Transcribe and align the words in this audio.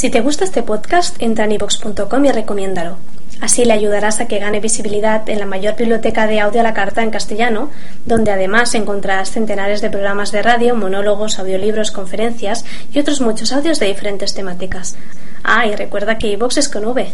Si 0.00 0.08
te 0.08 0.22
gusta 0.22 0.44
este 0.44 0.62
podcast, 0.62 1.14
entra 1.20 1.44
en 1.44 1.52
ivox.com 1.52 2.24
y 2.24 2.32
recomiéndalo. 2.32 2.96
Así 3.42 3.66
le 3.66 3.74
ayudarás 3.74 4.18
a 4.18 4.28
que 4.28 4.38
gane 4.38 4.58
visibilidad 4.58 5.28
en 5.28 5.38
la 5.38 5.44
mayor 5.44 5.76
biblioteca 5.76 6.26
de 6.26 6.40
audio 6.40 6.60
a 6.60 6.62
la 6.62 6.72
carta 6.72 7.02
en 7.02 7.10
castellano, 7.10 7.68
donde 8.06 8.30
además 8.30 8.74
encontrarás 8.74 9.30
centenares 9.30 9.82
de 9.82 9.90
programas 9.90 10.32
de 10.32 10.40
radio, 10.40 10.74
monólogos, 10.74 11.38
audiolibros, 11.38 11.90
conferencias 11.90 12.64
y 12.94 12.98
otros 12.98 13.20
muchos 13.20 13.52
audios 13.52 13.78
de 13.78 13.88
diferentes 13.88 14.32
temáticas. 14.32 14.96
Ah, 15.44 15.66
y 15.66 15.76
recuerda 15.76 16.16
que 16.16 16.28
iVox 16.28 16.56
es 16.56 16.70
con 16.70 16.86
V. 16.86 17.12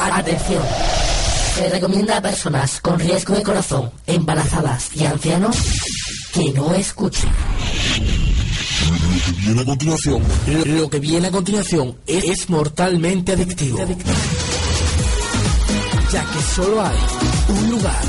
Atención. 0.00 0.62
Se 1.56 1.68
recomienda 1.68 2.16
a 2.16 2.22
personas 2.22 2.80
con 2.80 2.98
riesgo 2.98 3.34
de 3.34 3.42
corazón, 3.42 3.90
embarazadas 4.06 4.96
y 4.96 5.04
ancianos 5.04 6.05
que 6.36 6.52
no 6.52 6.74
escuchen. 6.74 7.30
Lo 8.84 9.24
que 9.24 9.32
viene 9.40 9.60
a 9.60 9.64
continuación, 9.64 10.22
Lo 10.66 10.90
que 10.90 11.00
viene 11.00 11.28
a 11.28 11.30
continuación 11.30 11.96
es, 12.06 12.24
es 12.24 12.50
mortalmente 12.50 13.32
adictivo. 13.32 13.78
Ya 16.12 16.24
que 16.30 16.42
solo 16.54 16.82
hay 16.82 16.96
un 17.48 17.70
lugar 17.70 18.02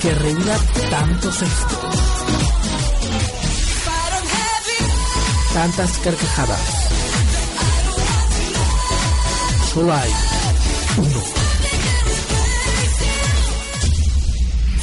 que 0.00 0.14
reúna 0.14 0.56
tantos 0.90 1.42
éxitos. 1.42 1.78
Tantas 5.52 5.98
carcajadas. 5.98 6.60
Solo 9.74 9.92
hay 9.92 10.10
uno. 10.96 11.47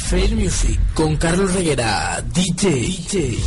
Fair 0.08 0.36
Music 0.36 0.78
con 0.94 1.16
Carlos 1.16 1.52
Reguera, 1.52 2.22
DJ. 2.32 2.70
DJ. 2.70 3.38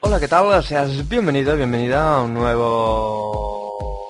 Hola, 0.00 0.18
¿qué 0.18 0.28
tal? 0.28 0.64
Seas 0.64 1.06
bienvenido, 1.06 1.54
bienvenida 1.54 2.16
a 2.16 2.22
un 2.22 2.32
nuevo 2.32 4.08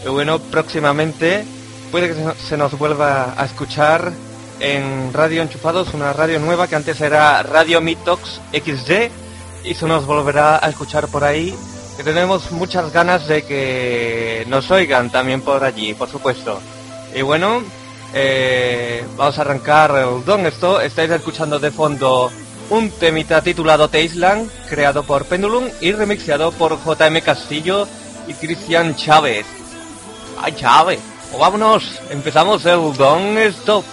Bueno, 0.09 0.39
próximamente 0.39 1.43
puede 1.91 2.07
que 2.07 2.33
se 2.47 2.55
nos 2.55 2.79
vuelva 2.79 3.33
a 3.37 3.43
escuchar 3.43 4.13
en 4.61 5.11
Radio 5.11 5.41
Enchufados, 5.41 5.93
una 5.93 6.13
radio 6.13 6.39
nueva 6.39 6.69
que 6.69 6.77
antes 6.77 7.01
era 7.01 7.43
Radio 7.43 7.81
Mitox 7.81 8.39
XD 8.53 9.11
y 9.65 9.73
se 9.73 9.85
nos 9.85 10.05
volverá 10.05 10.65
a 10.65 10.69
escuchar 10.69 11.09
por 11.09 11.25
ahí. 11.25 11.53
Que 11.97 12.03
tenemos 12.03 12.51
muchas 12.51 12.93
ganas 12.93 13.27
de 13.27 13.43
que 13.43 14.45
nos 14.47 14.69
oigan 14.69 15.09
también 15.09 15.41
por 15.41 15.63
allí, 15.63 15.95
por 15.95 16.07
supuesto. 16.07 16.61
Y 17.15 17.23
bueno, 17.23 17.63
eh, 18.13 19.03
vamos 19.17 19.37
a 19.39 19.41
arrancar 19.41 19.95
el 19.95 20.23
don 20.23 20.45
esto. 20.45 20.79
Estáis 20.79 21.09
escuchando 21.09 21.57
de 21.57 21.71
fondo 21.71 22.31
un 22.69 22.91
temita 22.91 23.41
titulado 23.41 23.89
Taisland, 23.89 24.49
creado 24.69 25.01
por 25.03 25.25
Pendulum 25.25 25.65
y 25.81 25.91
remixeado 25.91 26.51
por 26.51 26.77
JM 26.77 27.19
Castillo 27.21 27.87
y 28.27 28.33
Cristian 28.33 28.95
Chávez. 28.95 29.47
¡Ay, 30.39 30.53
Chávez! 30.53 30.99
O 31.33 31.39
vámonos, 31.39 31.99
empezamos 32.11 32.65
el 32.65 32.93
don 32.95 33.37
stop. 33.39 33.83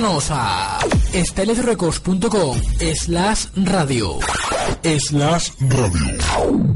Visítanos 0.00 0.30
a 0.30 0.78
estelesrecos.com 1.12 2.56
slash 2.96 3.48
radio. 3.54 4.18
Slash 4.82 5.52
radio. 5.60 6.69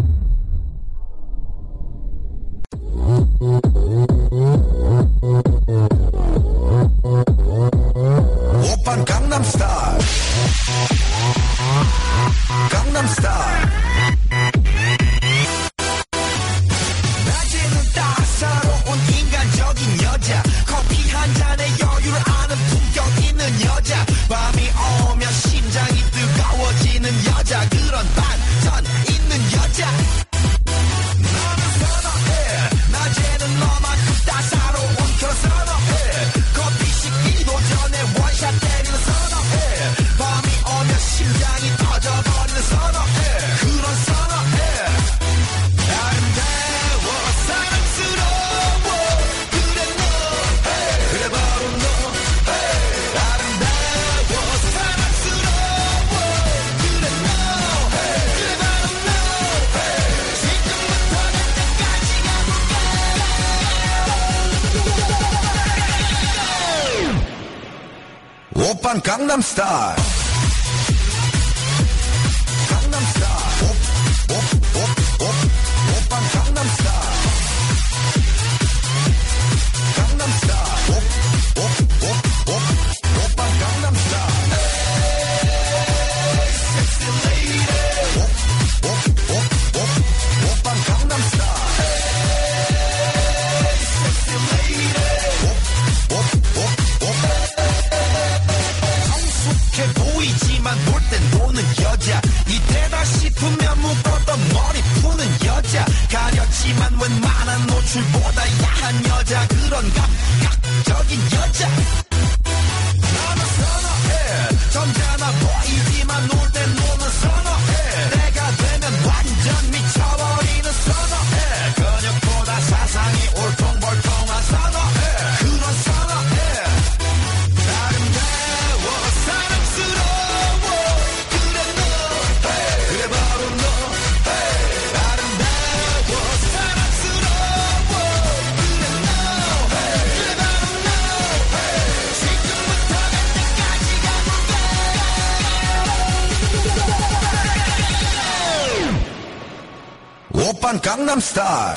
난 150.75 150.81
강남 150.81 151.21
스타일 151.21 151.75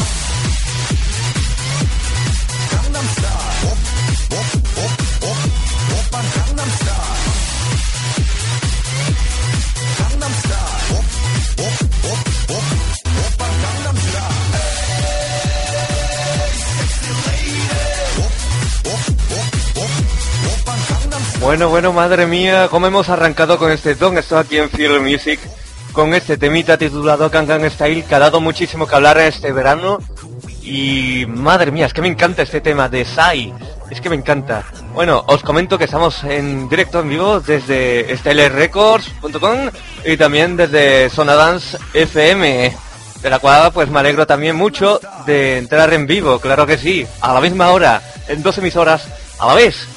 강남 2.71 3.03
스타일 3.05 3.29
오빤 6.09 6.25
Bueno, 21.39 21.69
bueno, 21.69 21.93
madre 21.93 22.25
mía, 22.25 22.67
cómo 22.69 22.87
hemos 22.87 23.09
arrancado 23.09 23.59
con 23.59 23.71
este 23.71 23.93
don. 23.95 24.17
Esto 24.17 24.37
aquí 24.37 24.57
en 24.57 24.69
Fear 24.69 24.99
Music 24.99 25.39
con 25.97 26.13
este 26.13 26.37
temita 26.37 26.77
titulado 26.77 27.27
Gangan 27.27 27.67
Style 27.71 28.03
que 28.03 28.13
ha 28.13 28.19
dado 28.19 28.39
muchísimo 28.39 28.85
que 28.85 28.93
hablar 28.93 29.17
este 29.17 29.51
verano 29.51 29.97
y 30.61 31.25
madre 31.25 31.71
mía, 31.71 31.87
es 31.87 31.93
que 31.93 32.03
me 32.03 32.07
encanta 32.07 32.43
este 32.43 32.61
tema 32.61 32.87
de 32.87 33.03
Sai, 33.03 33.51
es 33.89 33.99
que 33.99 34.07
me 34.07 34.15
encanta. 34.15 34.63
Bueno, 34.93 35.23
os 35.25 35.41
comento 35.41 35.75
que 35.75 35.85
estamos 35.85 36.23
en 36.23 36.69
directo 36.69 36.99
en 36.99 37.09
vivo 37.09 37.39
desde 37.39 38.15
stylerrecords.com 38.15 39.71
y 40.05 40.17
también 40.17 40.55
desde 40.55 41.09
Sonadance 41.09 41.79
FM, 41.95 42.77
de 43.23 43.29
la 43.31 43.39
cual 43.39 43.71
pues 43.73 43.89
me 43.89 43.99
alegro 43.99 44.27
también 44.27 44.55
mucho 44.55 44.99
de 45.25 45.57
entrar 45.57 45.91
en 45.93 46.05
vivo, 46.05 46.37
claro 46.39 46.67
que 46.67 46.77
sí, 46.77 47.07
a 47.21 47.33
la 47.33 47.41
misma 47.41 47.71
hora, 47.71 48.03
en 48.27 48.43
dos 48.43 48.55
emisoras 48.59 49.07
a 49.39 49.47
la 49.47 49.55
vez. 49.55 49.87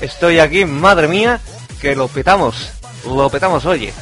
Estoy 0.00 0.38
aquí, 0.38 0.64
madre 0.64 1.08
mía, 1.08 1.40
que 1.80 1.96
lo 1.96 2.06
petamos, 2.06 2.70
lo 3.04 3.28
petamos, 3.28 3.66
oye. 3.66 3.92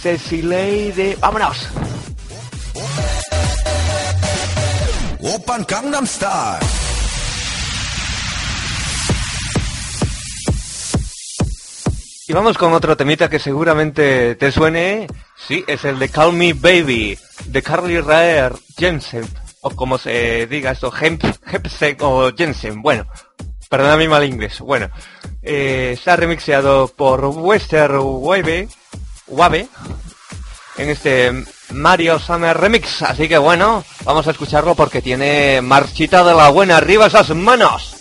Cecilei 0.00 0.92
de... 0.92 1.16
¡Vámonos! 1.20 1.68
Open 5.20 5.66
Gangnam 5.68 6.06
Style. 6.06 6.58
Y 12.28 12.32
vamos 12.32 12.56
con 12.58 12.72
otro 12.74 12.96
temita 12.96 13.28
que 13.28 13.38
seguramente 13.38 14.36
te 14.36 14.52
suene. 14.52 15.08
Sí, 15.34 15.64
es 15.66 15.84
el 15.84 15.98
de 15.98 16.10
Call 16.10 16.34
Me 16.34 16.52
Baby, 16.52 17.18
de 17.46 17.62
Carly 17.62 18.00
Rae 18.00 18.50
Jensen, 18.76 19.26
o 19.62 19.70
como 19.70 19.98
se 19.98 20.46
diga 20.46 20.72
esto, 20.72 20.92
Hemp, 20.94 21.24
Hempsen 21.24 21.96
o 22.00 22.30
Jensen. 22.36 22.82
Bueno, 22.82 23.06
perdona 23.68 23.96
mi 23.96 24.06
mal 24.06 24.24
inglés. 24.24 24.60
Bueno, 24.60 24.90
eh, 25.42 25.92
está 25.94 26.16
remixeado 26.16 26.88
por 26.88 27.24
Western 27.24 27.98
Wave 28.00 28.68
Wabe 29.28 29.68
en 30.78 30.90
este 30.90 31.44
Mario 31.70 32.18
Summer 32.18 32.56
Remix. 32.56 33.02
Así 33.02 33.28
que 33.28 33.38
bueno, 33.38 33.84
vamos 34.04 34.26
a 34.26 34.30
escucharlo 34.30 34.74
porque 34.74 35.02
tiene 35.02 35.60
marchita 35.60 36.24
de 36.24 36.34
la 36.34 36.48
buena. 36.50 36.76
Arriba 36.76 37.06
esas 37.06 37.30
manos. 37.30 37.97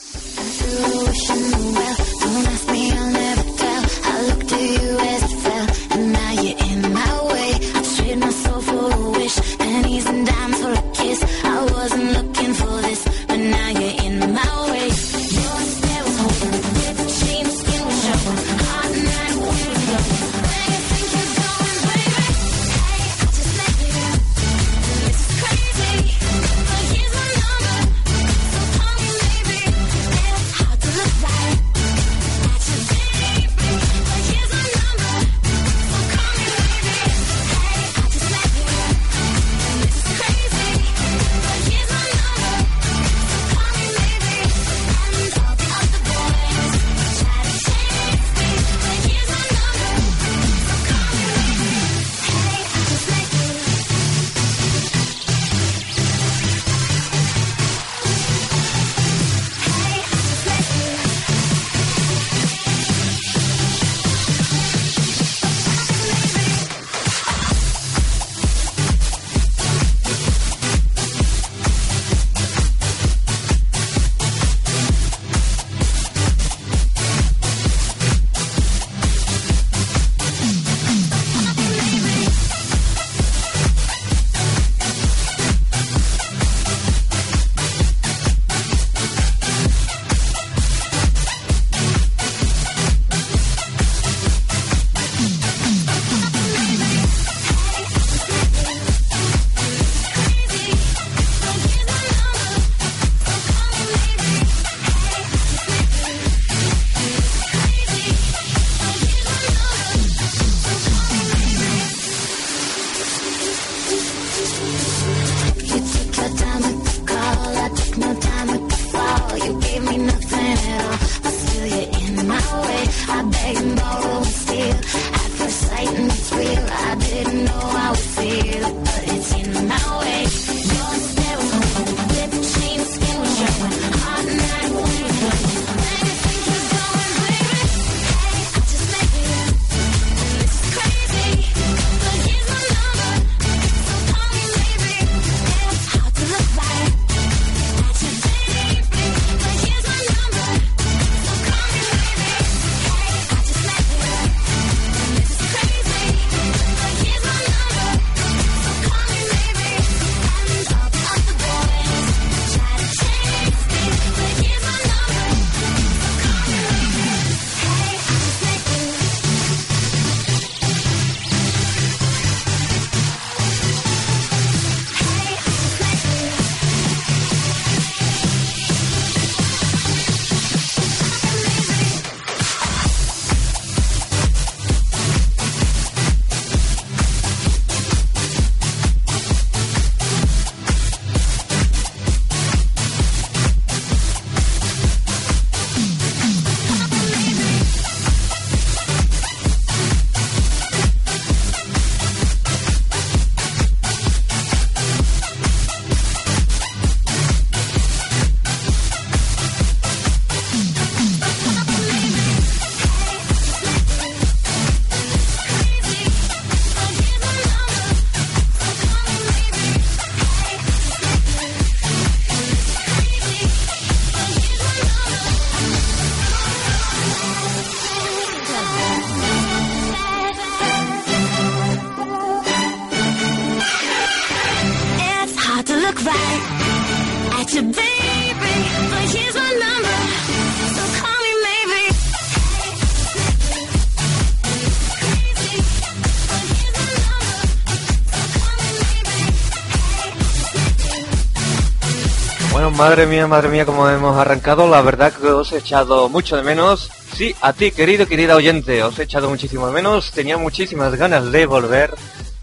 Bueno, 252.52 252.72
madre 252.72 253.08
mía, 253.08 253.26
madre 253.26 253.50
mía, 253.50 253.66
como 253.66 253.90
hemos 253.90 254.16
arrancado, 254.18 254.68
la 254.68 254.82
verdad 254.82 255.12
que 255.12 255.28
os 255.28 255.52
he 255.52 255.58
echado 255.58 256.10
mucho 256.10 256.36
de 256.36 256.44
menos. 256.44 256.92
Sí, 257.16 257.36
a 257.42 257.54
ti, 257.54 257.72
querido, 257.72 258.06
querida 258.06 258.36
oyente, 258.36 258.84
os 258.84 259.00
he 259.00 259.04
echado 259.04 259.30
muchísimo 259.30 259.66
de 259.66 259.74
menos. 259.74 260.12
Tenía 260.12 260.38
muchísimas 260.38 260.94
ganas 260.94 261.32
de 261.32 261.48
volver 261.48 261.96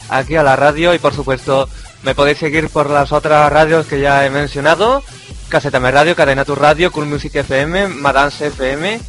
aquí 0.08 0.34
a 0.34 0.42
la 0.42 0.56
radio 0.56 0.92
y, 0.92 0.98
por 0.98 1.14
supuesto, 1.14 1.68
me 2.04 2.14
podéis 2.14 2.38
seguir 2.38 2.68
por 2.68 2.90
las 2.90 3.12
otras 3.12 3.50
radios 3.50 3.86
que 3.86 4.00
ya 4.00 4.26
he 4.26 4.30
mencionado. 4.30 5.02
Casetame 5.48 5.90
Radio, 5.90 6.14
Cadena 6.14 6.44
Tu 6.44 6.54
Radio, 6.54 6.92
Cool 6.92 7.06
Music 7.06 7.34
FM, 7.34 7.88
Madance 7.88 8.48
FM. 8.48 9.00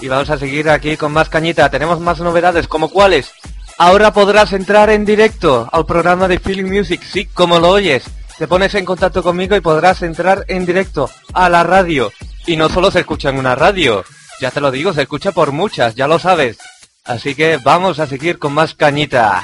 Y 0.00 0.08
vamos 0.08 0.28
a 0.30 0.38
seguir 0.38 0.68
aquí 0.68 0.96
con 0.96 1.12
más 1.12 1.28
cañita. 1.28 1.70
Tenemos 1.70 2.00
más 2.00 2.18
novedades, 2.18 2.66
como 2.66 2.88
cuáles. 2.88 3.32
Ahora 3.78 4.12
podrás 4.12 4.52
entrar 4.52 4.90
en 4.90 5.04
directo 5.04 5.68
al 5.72 5.86
programa 5.86 6.26
de 6.26 6.40
Feeling 6.40 6.70
Music, 6.70 7.02
sí, 7.02 7.26
como 7.26 7.60
lo 7.60 7.70
oyes. 7.70 8.04
Te 8.36 8.48
pones 8.48 8.74
en 8.74 8.84
contacto 8.84 9.22
conmigo 9.22 9.54
y 9.54 9.60
podrás 9.60 10.02
entrar 10.02 10.44
en 10.48 10.66
directo 10.66 11.08
a 11.32 11.48
la 11.48 11.62
radio. 11.62 12.12
Y 12.46 12.56
no 12.56 12.68
solo 12.68 12.90
se 12.90 13.00
escucha 13.00 13.30
en 13.30 13.38
una 13.38 13.54
radio, 13.54 14.04
ya 14.40 14.50
te 14.50 14.60
lo 14.60 14.70
digo, 14.70 14.92
se 14.92 15.02
escucha 15.02 15.32
por 15.32 15.52
muchas, 15.52 15.94
ya 15.94 16.08
lo 16.08 16.18
sabes. 16.18 16.58
Así 17.04 17.34
que 17.34 17.58
vamos 17.58 18.00
a 18.00 18.06
seguir 18.06 18.38
con 18.38 18.52
más 18.52 18.74
cañita. 18.74 19.42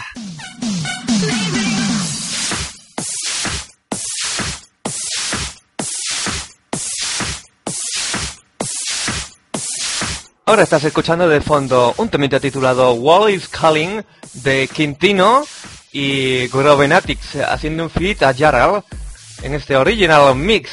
Ahora 10.51 10.65
estás 10.65 10.83
escuchando 10.83 11.29
de 11.29 11.41
fondo 11.41 11.95
un 11.99 12.09
temita 12.09 12.41
titulado 12.41 12.95
Wall 12.95 13.31
is 13.31 13.47
Calling 13.47 14.03
de 14.43 14.67
Quintino 14.67 15.45
y 15.93 16.49
Grovenatics 16.49 17.37
haciendo 17.37 17.85
un 17.85 17.89
feat 17.89 18.25
a 18.25 18.35
Jarrell 18.35 18.83
en 19.45 19.55
este 19.55 19.77
original 19.77 20.35
mix. 20.35 20.71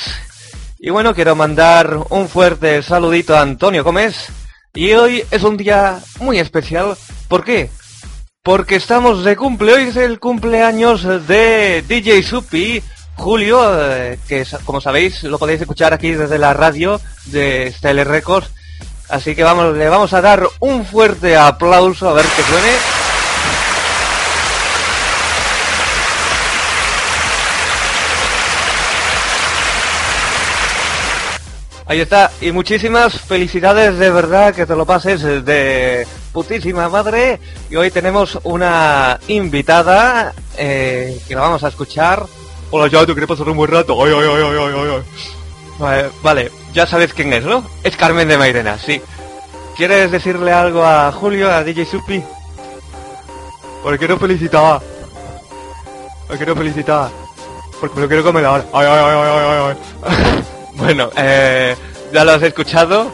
Y 0.79 0.89
bueno, 0.89 1.13
quiero 1.13 1.35
mandar 1.35 1.95
un 2.09 2.27
fuerte 2.27 2.81
saludito 2.81 3.37
a 3.37 3.41
Antonio 3.41 3.83
Gómez. 3.83 4.29
Y 4.73 4.93
hoy 4.93 5.23
es 5.29 5.43
un 5.43 5.57
día 5.57 5.99
muy 6.21 6.39
especial. 6.39 6.97
¿Por 7.27 7.43
qué? 7.43 7.69
Porque 8.41 8.77
estamos 8.77 9.23
de 9.23 9.35
cumple. 9.35 9.73
Hoy 9.73 9.83
es 9.89 9.95
el 9.95 10.19
cumpleaños 10.19 11.03
de 11.27 11.83
DJ 11.87 12.23
Supi, 12.23 12.81
Julio, 13.15 13.61
eh, 13.79 14.17
que 14.27 14.43
como 14.65 14.81
sabéis 14.81 15.21
lo 15.21 15.37
podéis 15.37 15.61
escuchar 15.61 15.93
aquí 15.93 16.13
desde 16.13 16.39
la 16.39 16.55
radio 16.55 16.99
de 17.25 17.71
Style 17.77 18.03
Records. 18.05 18.56
Así 19.09 19.35
que 19.35 19.43
vamos, 19.43 19.75
le 19.75 19.87
vamos 19.87 20.11
a 20.13 20.21
dar 20.21 20.47
un 20.59 20.85
fuerte 20.85 21.37
aplauso 21.37 22.09
a 22.09 22.13
ver 22.13 22.25
que 22.25 22.43
suene. 22.43 22.71
Ahí 31.89 32.01
está, 32.01 32.31
y 32.41 32.51
muchísimas 32.51 33.17
felicidades 33.21 33.97
de 33.97 34.11
verdad, 34.11 34.53
que 34.53 34.65
te 34.65 34.75
lo 34.75 34.85
pases 34.85 35.21
de 35.21 36.05
putísima 36.33 36.89
madre. 36.89 37.39
Y 37.69 37.77
hoy 37.77 37.91
tenemos 37.91 38.37
una 38.43 39.17
invitada 39.29 40.33
eh, 40.57 41.17
que 41.25 41.33
la 41.33 41.41
vamos 41.41 41.63
a 41.63 41.69
escuchar. 41.69 42.25
Hola, 42.71 42.87
ya, 42.87 43.05
¿tú 43.05 43.13
quieres 43.13 43.29
pasar 43.29 43.47
un 43.47 43.55
buen 43.55 43.71
rato? 43.71 44.03
Ay, 44.03 44.11
ay, 44.13 44.27
ay, 44.29 44.43
ay, 44.43 44.73
ay, 44.75 44.89
ay. 44.95 45.03
Vale, 45.79 46.09
vale, 46.21 46.51
ya 46.77 46.85
sabes 46.85 47.11
quién 47.11 47.33
es, 47.33 47.43
¿no? 47.43 47.67
Es 47.83 47.97
Carmen 47.97 48.27
de 48.27 48.37
Mairena, 48.37 48.77
sí. 48.77 49.01
¿Quieres 49.75 50.11
decirle 50.11 50.53
algo 50.53 50.85
a 50.85 51.11
Julio, 51.11 51.49
a 51.49 51.63
DJ 51.63 51.87
Supi? 51.87 52.23
Porque 53.81 53.97
quiero 53.97 54.19
felicitar. 54.19 54.79
Me 56.29 56.37
quiero 56.37 56.55
felicitar. 56.55 57.09
Porque 57.79 57.99
lo 57.99 58.07
quiero 58.07 58.23
comer 58.23 58.45
ahora. 58.45 58.65
Ay, 58.73 58.85
ay, 58.87 59.75
ay. 60.13 60.43
bueno, 60.75 61.09
eh, 61.17 61.75
ya 62.13 62.23
lo 62.23 62.33
has 62.33 62.43
escuchado. 62.43 63.11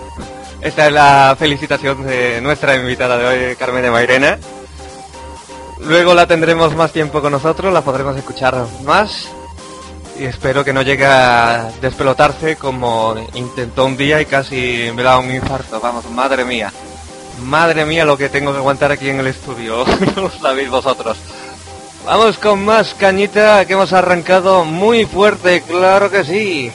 Esta 0.60 0.88
es 0.88 0.94
la 0.94 1.34
felicitación 1.40 2.06
de 2.06 2.42
nuestra 2.42 2.76
invitada 2.76 3.18
de 3.18 3.26
hoy, 3.26 3.56
Carmen 3.56 3.82
de 3.82 3.92
Mairena. 3.92 4.40
Luego 5.80 6.14
la 6.14 6.28
tendremos 6.28 6.76
más 6.76 6.92
tiempo 6.92 7.22
con 7.22 7.32
nosotros, 7.32 7.72
la 7.72 7.82
podremos 7.82 8.18
escuchar 8.18 8.66
más. 8.84 9.30
Y 10.20 10.26
espero 10.26 10.64
que 10.64 10.74
no 10.74 10.82
llegue 10.82 11.06
a 11.06 11.72
despelotarse 11.82 12.56
como 12.56 13.16
intentó 13.34 13.86
un 13.86 13.98
día 13.98 14.22
y 14.22 14.26
casi 14.26 14.92
me 14.94 15.04
da 15.04 15.18
un 15.18 15.34
infarto. 15.34 15.80
Vamos, 15.80 16.10
madre 16.12 16.46
mía. 16.46 16.72
Madre 17.42 17.86
mía 17.86 18.06
lo 18.06 18.18
que 18.18 18.30
tengo 18.30 18.52
que 18.52 18.60
aguantar 18.60 18.92
aquí 18.92 19.10
en 19.10 19.20
el 19.20 19.28
estudio. 19.28 19.86
no 20.16 20.24
lo 20.24 20.30
sabéis 20.30 20.70
vosotros. 20.70 21.18
Vamos 22.06 22.38
con 22.38 22.64
más 22.64 22.94
cañita 22.94 23.66
que 23.66 23.74
hemos 23.74 23.94
arrancado 23.94 24.66
muy 24.66 25.06
fuerte, 25.06 25.62
claro 25.62 26.12
que 26.12 26.24
sí. 26.24 26.72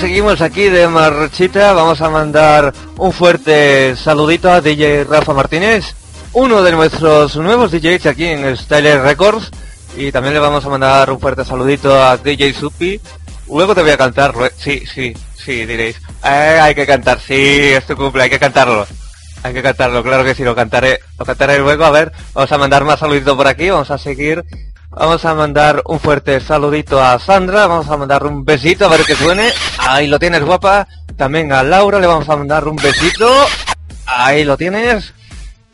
Seguimos 0.00 0.40
aquí 0.40 0.68
de 0.68 0.88
marchita. 0.88 1.72
Vamos 1.72 2.00
a 2.00 2.10
mandar 2.10 2.72
un 2.98 3.12
fuerte 3.12 3.96
saludito 3.96 4.50
a 4.50 4.60
DJ 4.60 5.04
Rafa 5.04 5.32
Martínez, 5.32 5.94
uno 6.32 6.62
de 6.62 6.72
nuestros 6.72 7.36
nuevos 7.36 7.70
DJs 7.70 8.06
aquí 8.06 8.26
en 8.26 8.56
Style 8.56 9.00
Records. 9.02 9.50
Y 9.96 10.12
también 10.12 10.34
le 10.34 10.40
vamos 10.40 10.64
a 10.64 10.68
mandar 10.68 11.10
un 11.10 11.18
fuerte 11.20 11.44
saludito 11.44 12.02
a 12.02 12.16
DJ 12.18 12.52
Supi. 12.52 13.00
Luego 13.48 13.74
te 13.74 13.82
voy 13.82 13.92
a 13.92 13.96
cantar. 13.96 14.34
Sí, 14.56 14.82
sí, 14.92 15.14
sí, 15.34 15.64
diréis. 15.64 15.96
"Eh, 16.24 16.58
hay 16.60 16.74
que 16.74 16.86
cantar, 16.86 17.18
sí, 17.20 17.34
es 17.34 17.86
tu 17.86 17.96
cumple, 17.96 18.24
hay 18.24 18.30
que 18.30 18.38
cantarlo. 18.38 18.86
Hay 19.42 19.54
que 19.54 19.62
cantarlo, 19.62 20.02
claro 20.02 20.24
que 20.24 20.34
sí, 20.34 20.42
lo 20.42 20.54
cantaré, 20.56 20.98
lo 21.18 21.24
cantaré 21.24 21.58
luego. 21.58 21.84
A 21.84 21.90
ver, 21.90 22.12
vamos 22.34 22.50
a 22.50 22.58
mandar 22.58 22.84
más 22.84 22.98
saluditos 22.98 23.36
por 23.36 23.46
aquí, 23.46 23.70
vamos 23.70 23.90
a 23.90 23.98
seguir. 23.98 24.44
Vamos 24.98 25.26
a 25.26 25.34
mandar 25.34 25.82
un 25.84 26.00
fuerte 26.00 26.40
saludito 26.40 26.98
a 27.04 27.18
Sandra, 27.18 27.66
vamos 27.66 27.86
a 27.90 27.98
mandar 27.98 28.24
un 28.24 28.46
besito 28.46 28.86
a 28.86 28.88
ver 28.88 29.04
que 29.04 29.14
suene. 29.14 29.52
Ahí 29.76 30.06
lo 30.06 30.18
tienes, 30.18 30.42
guapa. 30.42 30.88
También 31.18 31.52
a 31.52 31.62
Laura 31.62 32.00
le 32.00 32.06
vamos 32.06 32.26
a 32.30 32.36
mandar 32.36 32.66
un 32.66 32.76
besito. 32.76 33.28
Ahí 34.06 34.42
lo 34.42 34.56
tienes. 34.56 35.12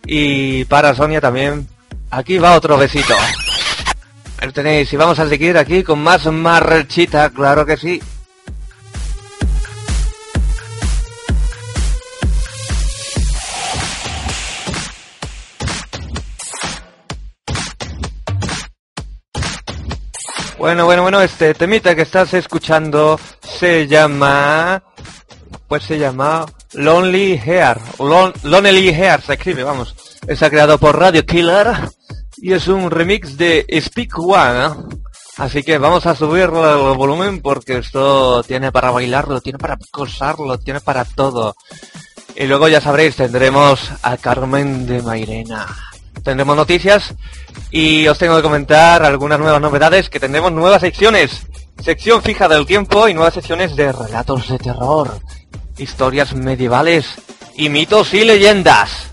Y 0.05 0.65
para 0.65 0.93
Sonia 0.97 1.21
también. 1.21 1.69
Aquí 2.11 2.39
va 2.39 2.57
otro 2.57 2.77
besito. 2.77 3.15
Ahí 4.41 4.51
tenéis. 4.51 4.93
Y 4.93 4.97
vamos 4.97 5.21
a 5.21 5.29
seguir 5.29 5.57
aquí 5.57 5.85
con 5.85 6.03
más 6.03 6.27
marchita, 6.27 7.31
claro 7.31 7.65
que 7.65 7.77
sí. 7.77 8.03
Bueno, 20.63 20.85
bueno, 20.85 21.03
bueno, 21.03 21.21
este 21.21 21.55
temita 21.55 21.97
que 21.97 22.03
estás 22.03 22.33
escuchando 22.35 23.19
se 23.43 23.89
llama... 23.89 24.81
Pues 25.67 25.83
se 25.83 25.99
llama 25.99 26.47
Lonely 26.75 27.33
Hair. 27.45 27.79
Lon- 27.99 28.33
Lonely 28.45 28.91
Hair 28.91 29.23
se 29.23 29.33
escribe, 29.33 29.65
vamos. 29.65 29.93
Está 30.25 30.49
creado 30.51 30.79
por 30.79 30.97
Radio 30.97 31.27
Killer 31.27 31.67
y 32.37 32.53
es 32.53 32.69
un 32.69 32.93
remix 32.93 33.37
de 33.37 33.67
Speak 33.85 34.17
One. 34.21 34.67
¿eh? 34.67 34.71
Así 35.39 35.65
que 35.65 35.79
vamos 35.79 36.07
a 36.07 36.15
subir 36.15 36.45
el 36.45 36.49
volumen 36.97 37.43
porque 37.43 37.79
esto 37.79 38.45
tiene 38.45 38.71
para 38.71 38.93
bailarlo, 38.93 39.41
tiene 39.41 39.59
para 39.59 39.77
gozarlo, 39.93 40.61
tiene 40.61 40.81
para 40.81 41.05
todo. 41.05 41.57
Y 42.37 42.47
luego 42.47 42.69
ya 42.69 42.81
sabréis, 42.81 43.17
tendremos 43.17 43.91
a 44.05 44.17
Carmen 44.17 44.87
de 44.87 45.03
Mairena. 45.03 45.67
Tendremos 46.23 46.57
noticias 46.57 47.15
y 47.71 48.07
os 48.07 48.19
tengo 48.19 48.37
que 48.37 48.43
comentar 48.43 49.03
algunas 49.05 49.39
nuevas 49.39 49.61
novedades 49.61 50.09
que 50.09 50.21
tendremos 50.21 50.53
nuevas 50.53 50.81
secciones. 50.81 51.47
Sección 51.83 52.23
fija 52.23 52.49
del 52.49 52.67
tiempo 52.67 53.09
y 53.09 53.15
nuevas 53.15 53.35
secciones 53.35 53.75
de 53.75 53.93
relatos 53.93 54.49
de 54.49 54.59
terror, 54.59 55.21
historias 55.79 56.35
medievales 56.35 57.07
y 57.57 57.69
mitos 57.69 58.15
y 58.15 58.25
leyendas. 58.25 59.12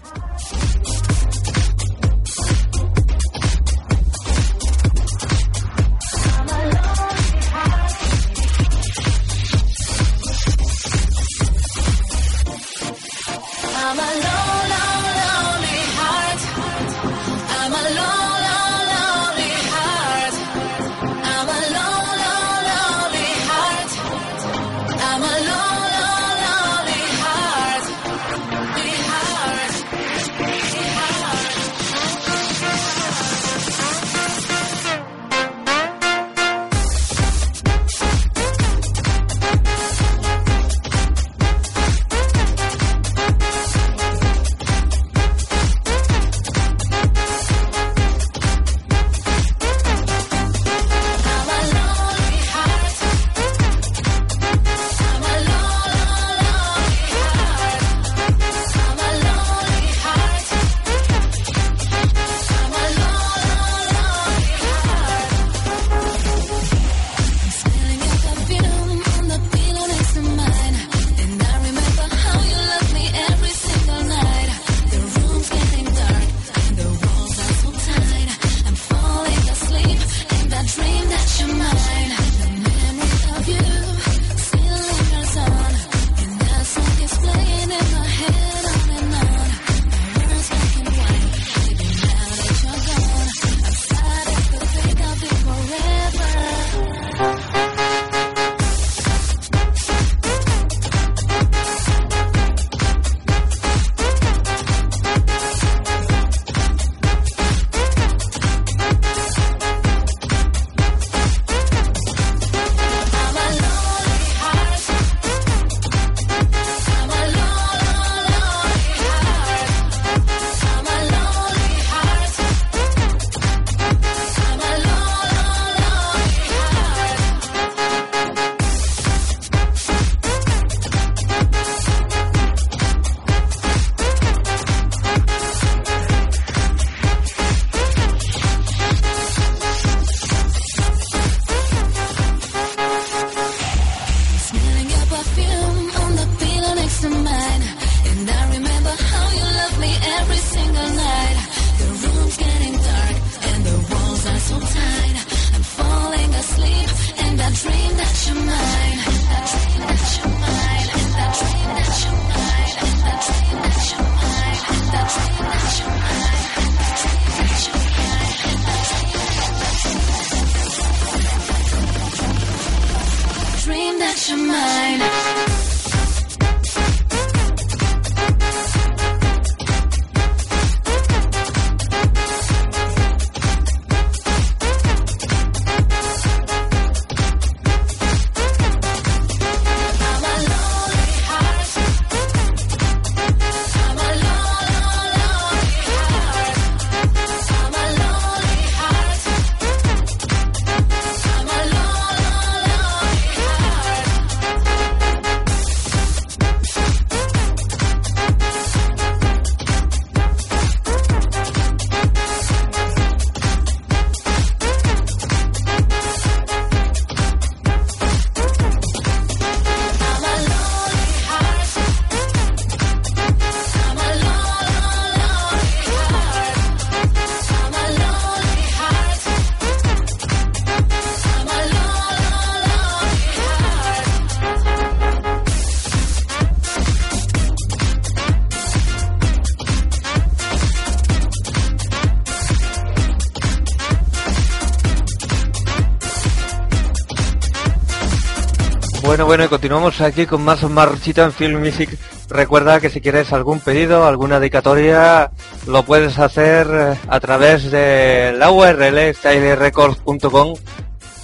Bueno, 249.20 249.28
bueno, 249.28 249.44
y 249.44 249.48
continuamos 249.50 250.00
aquí 250.00 250.26
con 250.26 250.42
más 250.46 250.64
marchita 250.64 251.26
en 251.26 251.34
Film 251.34 251.60
Music. 251.60 251.90
Recuerda 252.30 252.80
que 252.80 252.90
si 252.90 253.02
quieres 253.02 253.34
algún 253.34 253.60
pedido, 253.60 254.08
alguna 254.08 254.40
dedicatoria, 254.40 255.32
lo 255.68 255.84
puedes 255.84 256.18
hacer 256.20 256.68
eh, 256.72 256.98
a 257.06 257.20
través 257.20 257.70
de 257.70 258.34
la 258.38 258.50
URL 258.50 259.14
stylerecords.com 259.14 260.54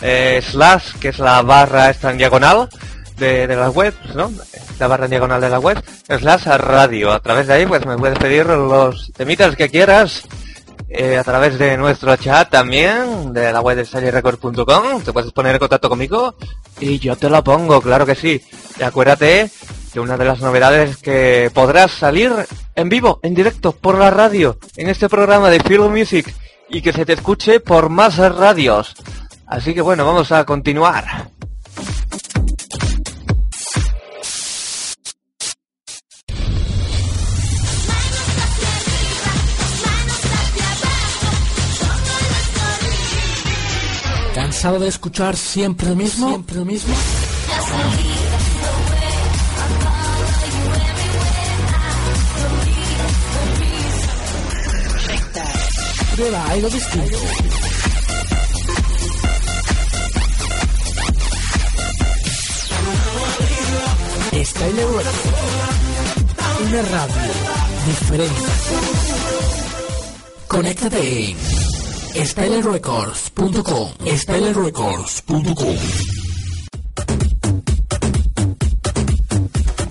eh, 0.01 0.41
slash, 0.43 0.95
que 0.99 1.07
es 1.07 1.19
la 1.19 1.41
barra 1.41 1.89
esta 1.89 2.11
en 2.11 2.17
diagonal 2.17 2.67
de, 3.15 3.47
de 3.47 3.55
la 3.55 3.69
web, 3.69 3.93
¿no? 4.13 4.29
La 4.77 4.87
barra 4.87 5.05
en 5.05 5.11
diagonal 5.11 5.39
de 5.39 5.49
la 5.49 5.59
web, 5.59 5.81
slash 6.09 6.47
radio. 6.47 7.13
A 7.13 7.21
través 7.21 7.47
de 7.47 7.53
ahí, 7.53 7.65
pues 7.65 7.85
me 7.85 7.97
puedes 7.97 8.19
pedir 8.19 8.45
los 8.45 9.09
temitas 9.15 9.55
que 9.55 9.69
quieras 9.69 10.27
eh, 10.89 11.17
a 11.17 11.23
través 11.23 11.57
de 11.57 11.77
nuestro 11.77 12.13
chat 12.17 12.49
también, 12.49 13.31
de 13.31 13.53
la 13.53 13.61
web 13.61 13.77
de 13.77 13.85
SallyRecord.com, 13.85 15.01
te 15.01 15.13
puedes 15.13 15.31
poner 15.31 15.53
en 15.53 15.59
contacto 15.59 15.87
conmigo 15.87 16.35
y 16.79 16.99
yo 16.99 17.15
te 17.15 17.29
lo 17.29 17.43
pongo, 17.43 17.81
claro 17.81 18.05
que 18.05 18.15
sí. 18.15 18.41
Y 18.79 18.83
acuérdate 18.83 19.49
que 19.93 19.99
una 19.99 20.17
de 20.17 20.25
las 20.25 20.41
novedades 20.41 20.91
es 20.91 20.97
que 20.97 21.51
podrás 21.53 21.91
salir 21.91 22.31
en 22.75 22.89
vivo, 22.89 23.19
en 23.23 23.33
directo, 23.33 23.71
por 23.71 23.97
la 23.97 24.11
radio, 24.11 24.57
en 24.75 24.89
este 24.89 25.07
programa 25.07 25.49
de 25.49 25.61
Film 25.61 25.91
Music 25.91 26.33
y 26.69 26.81
que 26.81 26.93
se 26.93 27.05
te 27.05 27.13
escuche 27.13 27.59
por 27.59 27.89
más 27.89 28.17
radios. 28.17 28.95
Así 29.47 29.73
que 29.73 29.81
bueno, 29.81 30.05
vamos 30.05 30.31
a 30.31 30.43
continuar. 30.43 31.34
¿Cansado 44.55 44.79
de 44.79 44.87
escuchar 44.87 45.35
siempre 45.35 45.89
lo 45.89 45.97
mismo? 45.97 46.29
¿Siempre 46.29 46.55
lo 46.55 46.63
mismo? 46.63 46.95
Prueba 56.15 56.45
algo 56.45 56.69
distinto. 56.69 57.17
Style 64.41 64.85
Web. 64.85 65.05
Una 66.65 66.81
radio 66.81 67.15
diferente. 67.85 68.41
Conéctate 70.47 71.35
en 72.15 72.25
stylerecords.com 72.25 73.89
stylerecords.com 74.15 75.75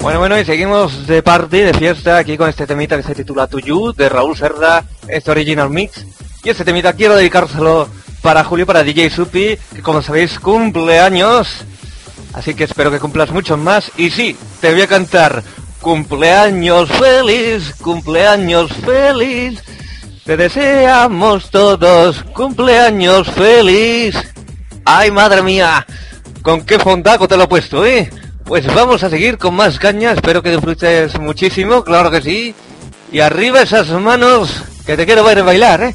Bueno, 0.01 0.19
bueno, 0.19 0.39
y 0.39 0.45
seguimos 0.45 1.07
de 1.07 1.23
party, 1.23 1.61
de 1.61 1.73
fiesta, 1.73 2.19
aquí 2.19 2.37
con 2.37 2.51
este 2.51 2.67
temita 2.67 2.97
que 2.97 3.03
se 3.03 3.15
titula 3.15 3.47
To 3.47 3.59
You, 3.59 3.95
de 3.95 4.11
Raúl 4.11 4.37
Cerda, 4.37 4.85
este 5.09 5.31
original 5.31 5.71
mix. 5.71 6.05
Y 6.43 6.51
este 6.51 6.63
temita 6.63 6.93
quiero 6.93 7.17
dedicárselo 7.17 7.89
para 8.21 8.45
Julio, 8.45 8.67
para 8.67 8.83
DJ 8.83 9.09
Supi, 9.09 9.57
que 9.75 9.83
como 9.83 10.03
sabéis 10.03 10.39
cumple 10.39 11.01
años. 11.01 11.65
Así 12.35 12.53
que 12.53 12.65
espero 12.65 12.91
que 12.91 13.01
cumplas 13.01 13.31
muchos 13.31 13.59
más. 13.59 13.91
Y 13.97 14.11
sí, 14.11 14.37
te 14.61 14.73
voy 14.73 14.83
a 14.83 14.87
cantar 14.87 15.43
cumpleaños 15.81 16.91
feliz, 16.91 17.75
cumpleaños 17.81 18.71
feliz. 18.85 19.63
Te 20.25 20.39
deseamos 20.39 21.51
todos 21.51 22.23
cumpleaños 22.33 23.31
feliz. 23.31 24.17
Ay, 24.87 25.11
madre 25.11 25.43
mía, 25.43 25.87
con 26.41 26.65
qué 26.65 26.79
fondaco 26.79 27.29
te 27.29 27.37
lo 27.37 27.45
he 27.45 27.49
puesto, 27.49 27.85
¿eh? 27.85 28.11
Pues 28.45 28.67
vamos 28.75 29.03
a 29.03 29.11
seguir 29.11 29.37
con 29.37 29.55
más 29.55 29.79
caña, 29.79 30.13
espero 30.13 30.43
que 30.43 30.51
disfrutes 30.51 31.19
muchísimo, 31.19 31.85
claro 31.85 32.11
que 32.11 32.23
sí. 32.23 32.55
Y 33.13 33.21
arriba 33.21 33.61
esas 33.61 33.89
manos, 33.91 34.63
que 34.87 34.97
te 34.97 35.05
quiero 35.05 35.25
ver 35.25 35.43
bailar, 35.43 35.83
¿eh? 35.83 35.95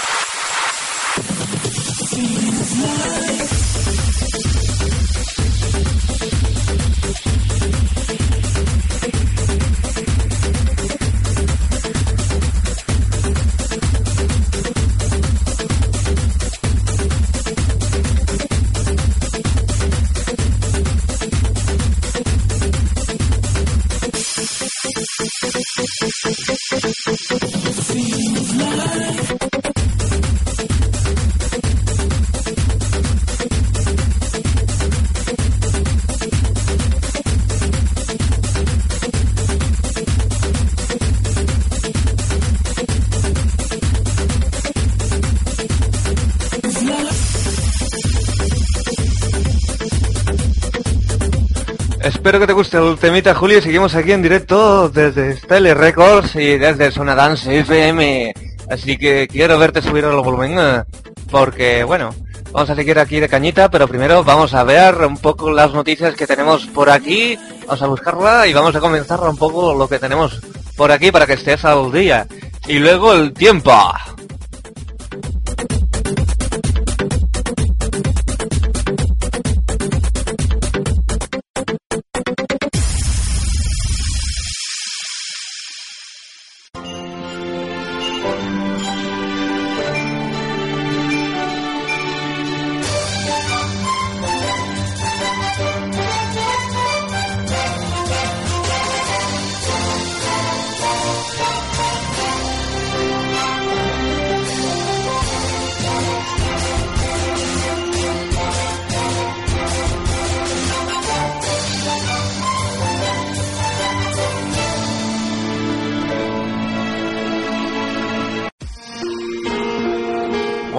Espero 52.21 52.39
que 52.39 52.45
te 52.45 52.53
guste 52.53 52.77
el 52.77 52.99
temita, 52.99 53.33
Julio. 53.33 53.57
y 53.57 53.61
Seguimos 53.63 53.95
aquí 53.95 54.11
en 54.11 54.21
directo 54.21 54.89
desde 54.89 55.37
Style 55.37 55.73
Records 55.73 56.35
y 56.35 56.55
desde 56.55 56.91
Zona 56.91 57.15
Dance 57.15 57.61
FM. 57.61 58.31
Así 58.69 58.95
que 58.95 59.27
quiero 59.27 59.57
verte 59.57 59.81
subir 59.81 60.03
el 60.03 60.15
volumen 60.17 60.55
eh, 60.55 60.83
porque, 61.31 61.83
bueno, 61.83 62.13
vamos 62.51 62.69
a 62.69 62.75
seguir 62.75 62.99
aquí 62.99 63.19
de 63.19 63.27
cañita, 63.27 63.71
pero 63.71 63.87
primero 63.87 64.23
vamos 64.23 64.53
a 64.53 64.63
ver 64.63 64.97
un 64.97 65.17
poco 65.17 65.49
las 65.49 65.73
noticias 65.73 66.13
que 66.13 66.27
tenemos 66.27 66.67
por 66.67 66.91
aquí. 66.91 67.39
Vamos 67.65 67.81
a 67.81 67.87
buscarla 67.87 68.45
y 68.45 68.53
vamos 68.53 68.75
a 68.75 68.79
comenzar 68.79 69.19
un 69.21 69.35
poco 69.35 69.73
lo 69.73 69.89
que 69.89 69.97
tenemos 69.97 70.39
por 70.77 70.91
aquí 70.91 71.11
para 71.11 71.25
que 71.25 71.33
estés 71.33 71.65
al 71.65 71.91
día. 71.91 72.27
Y 72.67 72.77
luego 72.77 73.13
el 73.13 73.33
tiempo. 73.33 73.73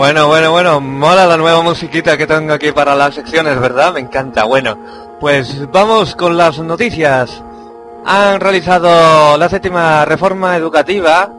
Bueno, 0.03 0.27
bueno, 0.27 0.51
bueno, 0.51 0.81
mola 0.81 1.29
la 1.29 1.37
nueva 1.37 1.63
musiquita 1.63 2.19
que 2.19 2.27
tengo 2.27 2.53
aquí 2.53 2.73
para 2.73 2.97
las 2.97 3.15
secciones, 3.15 3.61
¿verdad? 3.61 3.95
Me 3.95 4.01
encanta. 4.01 4.43
Bueno, 4.43 4.77
pues 5.21 5.71
vamos 5.71 6.17
con 6.17 6.37
las 6.37 6.59
noticias. 6.59 7.41
Han 8.05 8.41
realizado 8.41 9.39
la 9.39 9.49
séptima 9.49 10.05
reforma 10.05 10.57
educativa 10.57 11.33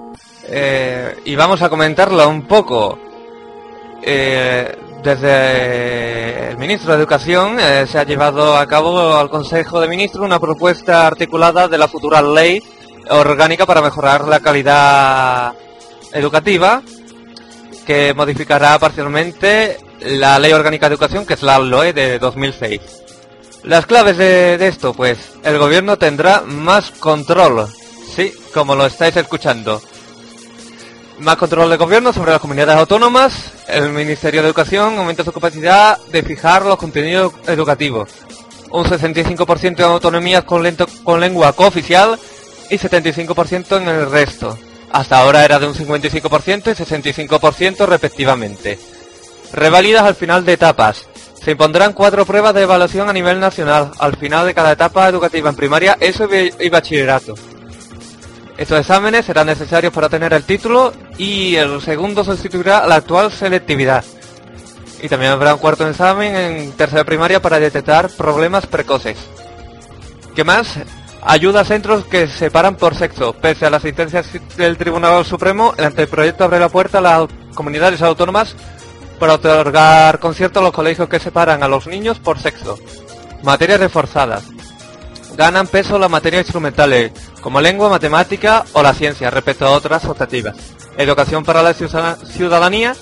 eh, 0.48 1.14
y 1.26 1.36
vamos 1.36 1.62
a 1.62 1.68
comentarla 1.68 2.26
un 2.26 2.44
poco. 2.44 2.98
Eh, 4.02 4.78
desde 5.04 6.52
el 6.52 6.58
ministro 6.58 6.94
de 6.94 7.00
Educación 7.00 7.58
eh, 7.60 7.86
se 7.86 8.00
ha 8.00 8.06
llevado 8.06 8.56
a 8.56 8.66
cabo 8.66 9.18
al 9.18 9.30
Consejo 9.30 9.82
de 9.82 9.90
Ministros 9.90 10.24
una 10.24 10.40
propuesta 10.40 11.06
articulada 11.06 11.68
de 11.68 11.78
la 11.78 11.90
futura 11.90 12.22
ley 12.22 12.64
orgánica 13.10 13.66
para 13.66 13.82
mejorar 13.82 14.26
la 14.26 14.40
calidad 14.40 15.52
educativa 16.14 16.82
que 17.86 18.14
modificará 18.14 18.78
parcialmente 18.80 19.78
la 20.02 20.40
Ley 20.40 20.54
Orgánica 20.54 20.88
de 20.88 20.96
Educación, 20.96 21.26
que 21.26 21.34
es 21.34 21.44
la 21.44 21.60
LOE 21.60 21.94
de 21.94 22.20
2006. 22.20 22.82
Las 23.64 23.86
claves 23.86 24.18
de, 24.18 24.56
esto, 24.68 24.94
pues, 24.94 25.18
el 25.44 25.58
gobierno 25.58 25.98
tendrá 25.98 26.42
más 26.42 26.92
control, 26.92 27.68
sí, 28.14 28.34
como 28.54 28.76
lo 28.76 28.86
estáis 28.86 29.16
escuchando. 29.16 29.82
Más 31.20 31.38
control 31.38 31.70
del 31.70 31.78
gobierno 31.78 32.12
sobre 32.12 32.32
las 32.32 32.42
comunidades 32.42 32.76
autónomas, 32.76 33.52
el 33.68 33.90
Ministerio 33.90 34.42
de 34.42 34.48
Educación 34.48 34.98
aumenta 34.98 35.24
su 35.24 35.32
capacidad 35.32 35.98
de 36.12 36.24
fijar 36.24 36.66
los 36.66 36.78
contenidos 36.78 37.34
educativos. 37.48 38.10
Un 38.72 38.84
65% 38.84 39.76
de 39.76 39.84
autonomías 39.84 40.44
con, 40.44 40.62
lento, 40.62 40.86
con 41.04 41.22
lengua 41.22 41.54
cooficial 41.54 42.20
y 42.70 42.78
75% 42.78 43.78
en 43.78 43.88
el 43.88 44.12
resto. 44.12 44.58
Hasta 44.94 45.18
ahora 45.18 45.44
era 45.44 45.58
de 45.60 45.68
un 45.68 45.74
55% 45.74 46.68
y 46.68 47.28
65% 47.28 47.86
respectivamente. 47.88 48.80
Revalidas 49.52 50.04
al 50.04 50.16
final 50.16 50.46
de 50.46 50.54
etapas. 50.54 51.08
Se 51.44 51.52
impondrán 51.52 51.94
cuatro 51.94 52.26
pruebas 52.26 52.54
de 52.54 52.62
evaluación 52.62 53.10
a 53.10 53.14
nivel 53.14 53.40
nacional 53.40 53.92
al 54.00 54.16
final 54.16 54.46
de 54.46 54.54
cada 54.54 54.72
etapa 54.72 55.10
educativa 55.10 55.50
en 55.50 55.56
primaria, 55.56 55.98
eso 56.00 56.30
y 56.32 56.70
bachillerato. 56.70 57.34
Estos 58.56 58.80
exámenes 58.80 59.26
serán 59.26 59.48
necesarios 59.48 59.92
para 59.92 60.10
tener 60.10 60.32
el 60.32 60.44
título 60.44 60.94
y 61.18 61.56
el 61.56 61.82
segundo 61.82 62.24
sustituirá 62.24 62.86
la 62.86 62.96
actual 62.96 63.32
selectividad. 63.32 64.06
Y 65.02 65.10
también 65.10 65.32
habrá 65.32 65.56
un 65.56 65.60
cuarto 65.60 65.88
examen 65.90 66.36
en 66.36 66.72
tercera 66.74 67.04
primaria 67.04 67.42
para 67.42 67.60
detectar 67.60 68.10
problemas 68.12 68.68
precoces. 68.68 69.18
¿Qué 70.36 70.44
más? 70.44 70.78
Ayuda 71.26 71.62
a 71.62 71.66
centros 71.66 72.04
que 72.06 72.28
se 72.28 72.38
separan 72.38 72.76
por 72.76 72.96
sexo. 72.96 73.34
Pese 73.34 73.66
a 73.66 73.70
las 73.70 73.82
sentencias 73.82 74.28
del 74.58 74.78
Tribunal 74.78 75.24
Supremo, 75.24 75.74
el 75.78 75.86
anteproyecto 75.86 76.44
abre 76.44 76.60
la 76.60 76.68
puerta 76.68 76.98
a 76.98 77.02
las 77.02 77.30
comunidades 77.56 78.02
autónomas 78.02 78.56
para 79.20 79.36
otorgar 79.36 80.20
conciertos 80.20 80.60
a 80.60 80.66
los 80.66 80.74
colegios 80.74 81.08
que 81.08 81.20
separan 81.20 81.64
a 81.64 81.70
los 81.70 81.88
niños 81.88 82.20
por 82.20 82.40
sexo. 82.40 82.78
Materias 83.42 83.80
reforzadas. 83.80 84.44
Ganan 85.38 85.68
peso 85.68 85.98
las 85.98 86.12
materias 86.12 86.42
instrumentales, 86.42 87.12
como 87.42 87.62
lengua, 87.62 87.90
matemática 87.90 88.66
o 88.74 88.84
la 88.84 88.94
ciencia, 88.94 89.32
respecto 89.32 89.66
a 89.66 89.72
otras 89.72 90.04
optativas. 90.06 90.58
Educación 90.98 91.46
para 91.46 91.64
la 91.64 91.74
ciudadanía. 91.74 92.96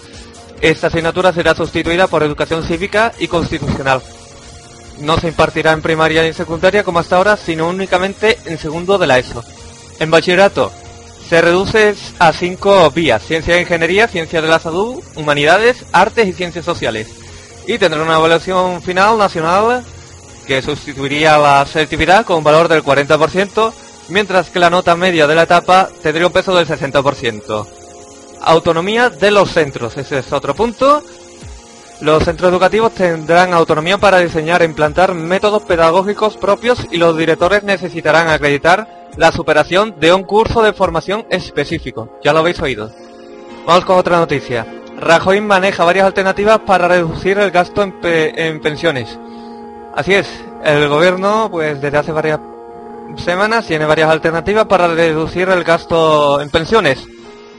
Esta 0.62 0.88
asignatura 0.88 1.34
será 1.34 1.56
sustituida 1.56 2.06
por 2.06 2.22
educación 2.22 2.64
cívica 2.64 3.14
y 3.18 3.28
constitucional 3.28 4.02
no 5.02 5.20
se 5.20 5.28
impartirá 5.28 5.72
en 5.72 5.82
primaria 5.82 6.24
y 6.24 6.28
en 6.28 6.34
secundaria 6.34 6.84
como 6.84 7.00
hasta 7.00 7.18
ahora, 7.18 7.38
sino 7.38 7.68
únicamente 7.68 8.38
en 8.46 8.58
segundo 8.58 8.98
de 8.98 9.08
la 9.08 9.20
ESO. 9.20 9.44
En 10.00 10.10
bachillerato 10.12 10.72
se 11.30 11.42
reduce 11.42 11.96
a 12.20 12.34
cinco 12.34 12.92
vías, 12.92 13.24
ciencia 13.24 13.56
e 13.56 13.62
ingeniería, 13.62 14.08
ciencia 14.08 14.42
de 14.42 14.48
la 14.48 14.60
salud, 14.60 15.02
humanidades, 15.16 15.86
artes 15.94 16.28
y 16.28 16.34
ciencias 16.34 16.66
sociales. 16.66 17.08
Y 17.68 17.78
tendrá 17.78 18.04
una 18.04 18.18
evaluación 18.18 18.82
final 18.82 19.18
nacional 19.18 19.84
que 20.46 20.62
sustituiría 20.62 21.38
la 21.38 21.66
selectividad 21.66 22.26
con 22.26 22.40
un 22.40 22.44
valor 22.44 22.68
del 22.68 22.84
40%, 22.84 23.72
mientras 24.10 24.50
que 24.50 24.60
la 24.60 24.70
nota 24.70 24.96
media 24.96 25.26
de 25.26 25.36
la 25.36 25.44
etapa 25.44 25.90
tendría 26.02 26.28
un 26.28 26.34
peso 26.34 26.54
del 26.54 26.68
60%. 26.68 27.68
Autonomía 28.42 29.10
de 29.10 29.32
los 29.32 29.52
centros, 29.52 29.96
ese 29.98 30.20
es 30.20 30.34
otro 30.34 30.54
punto. 30.54 31.04
Los 32.02 32.24
centros 32.24 32.52
educativos 32.52 32.94
tendrán 32.94 33.54
autonomía 33.54 34.00
para 34.00 34.18
diseñar 34.18 34.64
e 34.64 34.66
implantar 34.66 35.14
métodos 35.14 35.62
pedagógicos 35.64 36.36
propios 36.36 36.88
y 36.90 36.98
los 36.98 37.16
directores 37.16 37.62
necesitarán 37.62 38.28
acreditar 38.28 39.08
la 39.18 39.32
superación 39.32 39.94
de 40.00 40.12
un 40.12 40.24
curso 40.24 40.64
de 40.64 40.74
formación 40.74 41.28
específico. 41.30 42.18
Ya 42.24 42.34
lo 42.34 42.40
habéis 42.40 42.60
oído. 42.60 42.92
Vamos 43.68 43.86
con 43.86 44.00
otra 44.00 44.18
noticia. 44.18 44.66
Rajoy 45.00 45.42
maneja 45.42 45.84
varias 45.84 46.08
alternativas 46.08 46.62
para 46.66 46.88
reducir 46.88 47.38
el 47.38 47.52
gasto 47.52 47.84
en, 47.84 48.02
pe 48.02 48.48
en 48.48 48.60
pensiones. 48.62 49.20
Así 49.94 50.16
es, 50.16 50.28
el 50.64 50.90
gobierno 50.90 51.50
pues 51.52 51.80
desde 51.80 52.00
hace 52.00 52.12
varias 52.12 52.40
semanas 53.18 53.68
tiene 53.68 53.86
varias 53.86 54.10
alternativas 54.10 54.66
para 54.66 54.88
reducir 54.88 55.50
el 55.50 55.64
gasto 55.64 56.42
en 56.42 56.50
pensiones. 56.50 57.08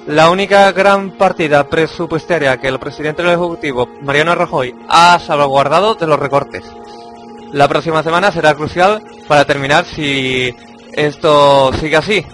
La 0.07 0.31
única 0.31 0.73
gran 0.73 1.13
partida 1.13 1.69
presupuestaria 1.69 2.57
que 2.57 2.67
el 2.67 2.81
presidente 2.81 3.23
del 3.23 3.33
Ejecutivo, 3.33 3.89
Mariano 4.03 4.35
Rajoy, 4.35 4.75
ha 4.89 5.19
salvaguardado 5.21 5.95
de 5.95 6.09
los 6.09 6.19
recortes. 6.19 6.65
La 7.53 7.69
próxima 7.69 8.03
semana 8.03 8.33
será 8.33 8.55
crucial 8.55 9.01
para 9.29 9.41
determinar 9.41 9.85
si 9.85 10.53
esto 10.93 11.73
sigue 11.75 11.97
así. 11.97 12.27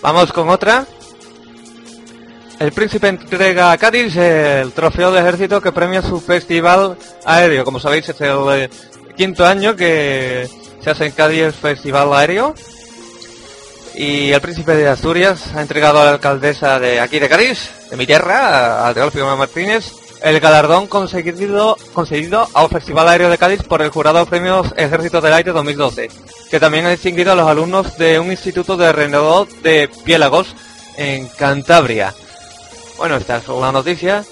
Vamos 0.00 0.32
con 0.32 0.48
otra. 0.48 0.86
El 2.60 2.70
príncipe 2.70 3.08
entrega 3.08 3.72
a 3.72 3.78
Cádiz 3.78 4.16
el 4.16 4.72
trofeo 4.72 5.10
de 5.10 5.20
ejército 5.20 5.60
que 5.60 5.72
premia 5.72 6.02
su 6.02 6.20
festival 6.20 6.96
aéreo. 7.24 7.64
Como 7.64 7.80
sabéis, 7.80 8.08
es 8.08 8.20
el 8.20 8.70
quinto 9.16 9.44
año 9.44 9.74
que 9.74 10.48
se 10.80 10.90
hace 10.90 11.06
en 11.06 11.12
Cádiz 11.12 11.42
el 11.42 11.52
festival 11.52 12.12
aéreo 12.12 12.54
y 13.98 14.30
el 14.30 14.40
príncipe 14.40 14.76
de 14.76 14.86
Asturias 14.86 15.52
ha 15.56 15.60
entregado 15.60 16.00
a 16.00 16.04
la 16.04 16.12
alcaldesa 16.12 16.78
de 16.78 17.00
aquí 17.00 17.18
de 17.18 17.28
Cádiz, 17.28 17.68
de 17.90 17.96
mi 17.96 18.06
tierra, 18.06 18.86
a 18.86 18.94
Teófilo 18.94 19.36
Martínez, 19.36 19.92
el 20.22 20.38
galardón 20.38 20.86
conseguido, 20.86 21.76
conseguido 21.92 22.46
a 22.54 22.62
un 22.62 22.70
Festival 22.70 23.08
Aéreo 23.08 23.28
de 23.28 23.38
Cádiz 23.38 23.64
por 23.64 23.82
el 23.82 23.90
jurado 23.90 24.20
de 24.20 24.26
premios 24.26 24.72
Ejército 24.76 25.20
del 25.20 25.32
Aire 25.32 25.50
2012, 25.50 26.10
que 26.48 26.60
también 26.60 26.86
ha 26.86 26.90
distinguido 26.90 27.32
a 27.32 27.34
los 27.34 27.48
alumnos 27.48 27.98
de 27.98 28.20
un 28.20 28.30
instituto 28.30 28.76
de 28.76 28.92
renador 28.92 29.48
de 29.62 29.90
Piélagos 30.04 30.54
en 30.96 31.26
Cantabria. 31.26 32.14
Bueno, 32.98 33.16
esta 33.16 33.38
es 33.38 33.48
una 33.48 33.72
noticia. 33.72 34.24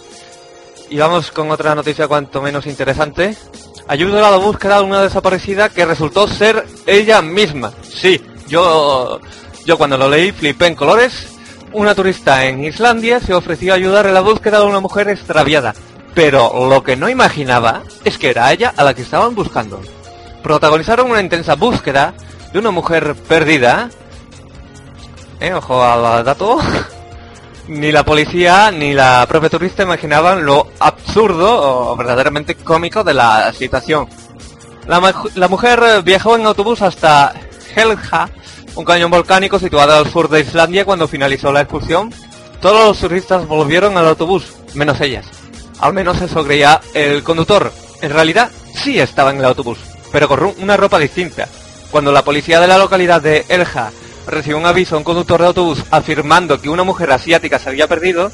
Y 0.89 0.99
vamos 0.99 1.33
con 1.33 1.51
otra 1.51 1.75
noticia 1.75 2.07
cuanto 2.07 2.41
menos 2.41 2.67
interesante. 2.67 3.37
Ayuda 3.89 4.29
a 4.29 4.31
la 4.31 4.37
búsqueda 4.37 4.79
de 4.79 4.85
una 4.85 5.03
desaparecida 5.03 5.69
que 5.69 5.85
resultó 5.85 6.29
ser 6.29 6.65
ella 6.87 7.21
misma. 7.23 7.73
Sí, 7.83 8.21
yo 8.47 9.21
yo 9.67 9.77
cuando 9.77 9.99
lo 9.99 10.09
leí 10.09 10.33
flipé 10.33 10.69
en 10.69 10.75
colores. 10.75 11.37
Una 11.73 11.95
turista 11.95 12.47
en 12.47 12.65
Islandia 12.65 13.21
se 13.21 13.35
ofreció 13.35 13.73
a 13.73 13.77
ayudar 13.77 14.07
en 14.07 14.15
la 14.15 14.21
búsqueda 14.21 14.61
de 14.61 14.67
una 14.67 14.81
mujer 14.81 15.09
extraviada. 15.09 15.75
Pero 16.15 16.69
lo 16.69 16.83
que 16.83 16.97
no 16.97 17.09
imaginaba 17.11 17.83
es 18.05 18.17
que 18.17 18.31
era 18.31 18.51
ella 18.51 18.73
a 18.75 18.85
la 18.85 18.95
que 18.95 19.03
estaban 19.03 19.35
buscando. 19.35 19.81
protagonizaron 20.43 21.11
una 21.11 21.21
intensa 21.21 21.57
búsqueda 21.57 22.15
de 22.53 22.59
una 22.59 22.71
mujer 22.71 23.15
perdida. 23.29 23.91
Eh, 25.41 25.53
ojo 25.53 25.83
al 25.83 26.25
dato. 26.25 26.59
Ni 27.69 27.91
la 27.91 28.05
policía 28.05 28.71
ni 28.71 28.95
la 28.95 29.27
propia 29.29 29.51
turista 29.51 29.83
imaginaban 29.83 30.47
lo 30.47 30.69
absurdo 30.79 31.91
o 31.91 31.97
verdaderamente 31.97 32.55
cómico 32.55 33.03
de 33.03 33.13
la 33.13 33.53
situación. 33.53 34.09
La, 34.87 35.49
mujer 35.49 36.03
viajó 36.05 36.37
en 36.37 36.47
autobús 36.47 36.81
hasta 36.81 37.35
Helja, 37.75 38.31
un 38.77 38.85
cañón 38.85 39.11
volcánico 39.11 39.59
situado 39.59 39.95
al 39.95 40.11
sur 40.11 40.29
de 40.29 40.41
Islandia 40.41 40.85
cuando 40.85 41.09
finalizó 41.09 41.51
la 41.51 41.63
excursión. 41.63 42.13
Todos 42.61 42.89
los 42.89 42.99
turistas 42.99 43.47
volvieron 43.49 43.97
al 43.97 44.07
autobús, 44.07 44.53
menos 44.75 45.01
ellas. 45.01 45.27
Al 45.81 45.93
menos 45.93 46.21
eso 46.21 46.45
creía 46.45 46.81
el 46.95 47.23
conductor. 47.23 47.73
En 48.03 48.11
realidad, 48.11 48.51
sí 48.75 48.99
estaba 48.99 49.31
en 49.31 49.39
el 49.39 49.47
autobús, 49.47 49.79
pero 50.13 50.29
con 50.29 50.55
una 50.59 50.77
ropa 50.77 50.99
distinta. 50.99 51.49
Cuando 51.91 52.13
la 52.13 52.25
policía 52.25 52.61
de 52.61 52.67
la 52.67 52.79
localidad 52.79 53.23
de 53.23 53.47
Elja 53.49 53.91
recibió 54.27 54.59
un 54.59 54.67
aviso 54.67 54.95
a 54.95 54.99
un 54.99 55.05
conductor 55.05 55.41
de 55.41 55.47
autobús 55.47 55.83
afirmando 55.91 56.61
que 56.61 56.69
una 56.69 56.83
mujer 56.83 57.11
asiática 57.13 57.59
se 57.59 57.71
había 57.71 57.89
perdido, 57.89 58.31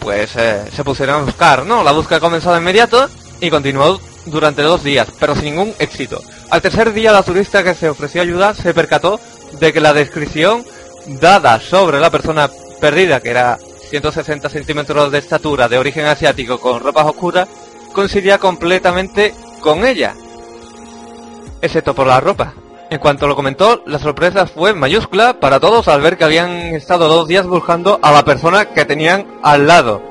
pues 0.00 0.30
eh, 0.36 0.64
se 0.74 0.84
pusieron 0.84 1.20
a 1.20 1.24
buscar, 1.24 1.66
¿no? 1.66 1.82
La 1.82 1.92
búsqueda 1.92 2.20
comenzó 2.20 2.52
de 2.52 2.60
inmediato 2.60 3.08
y 3.40 3.50
continuó 3.50 4.00
durante 4.26 4.62
dos 4.62 4.82
días, 4.82 5.08
pero 5.18 5.34
sin 5.34 5.44
ningún 5.46 5.74
éxito. 5.78 6.22
Al 6.52 6.60
tercer 6.60 6.92
día, 6.92 7.12
la 7.12 7.22
turista 7.22 7.64
que 7.64 7.74
se 7.74 7.88
ofreció 7.88 8.20
ayuda 8.20 8.52
se 8.52 8.74
percató 8.74 9.18
de 9.58 9.72
que 9.72 9.80
la 9.80 9.94
descripción 9.94 10.62
dada 11.18 11.58
sobre 11.58 11.98
la 11.98 12.10
persona 12.10 12.50
perdida, 12.78 13.20
que 13.20 13.30
era 13.30 13.58
160 13.88 14.50
centímetros 14.50 15.10
de 15.10 15.16
estatura, 15.16 15.66
de 15.66 15.78
origen 15.78 16.04
asiático, 16.04 16.60
con 16.60 16.80
ropas 16.80 17.06
oscuras, 17.06 17.48
coincidía 17.94 18.36
completamente 18.36 19.34
con 19.62 19.86
ella, 19.86 20.14
excepto 21.62 21.94
por 21.94 22.06
la 22.06 22.20
ropa. 22.20 22.52
En 22.90 22.98
cuanto 22.98 23.26
lo 23.26 23.34
comentó, 23.34 23.82
la 23.86 23.98
sorpresa 23.98 24.46
fue 24.46 24.74
mayúscula 24.74 25.40
para 25.40 25.58
todos 25.58 25.88
al 25.88 26.02
ver 26.02 26.18
que 26.18 26.24
habían 26.24 26.50
estado 26.50 27.08
dos 27.08 27.26
días 27.28 27.46
buscando 27.46 27.98
a 28.02 28.12
la 28.12 28.26
persona 28.26 28.66
que 28.66 28.84
tenían 28.84 29.26
al 29.42 29.66
lado. 29.66 30.02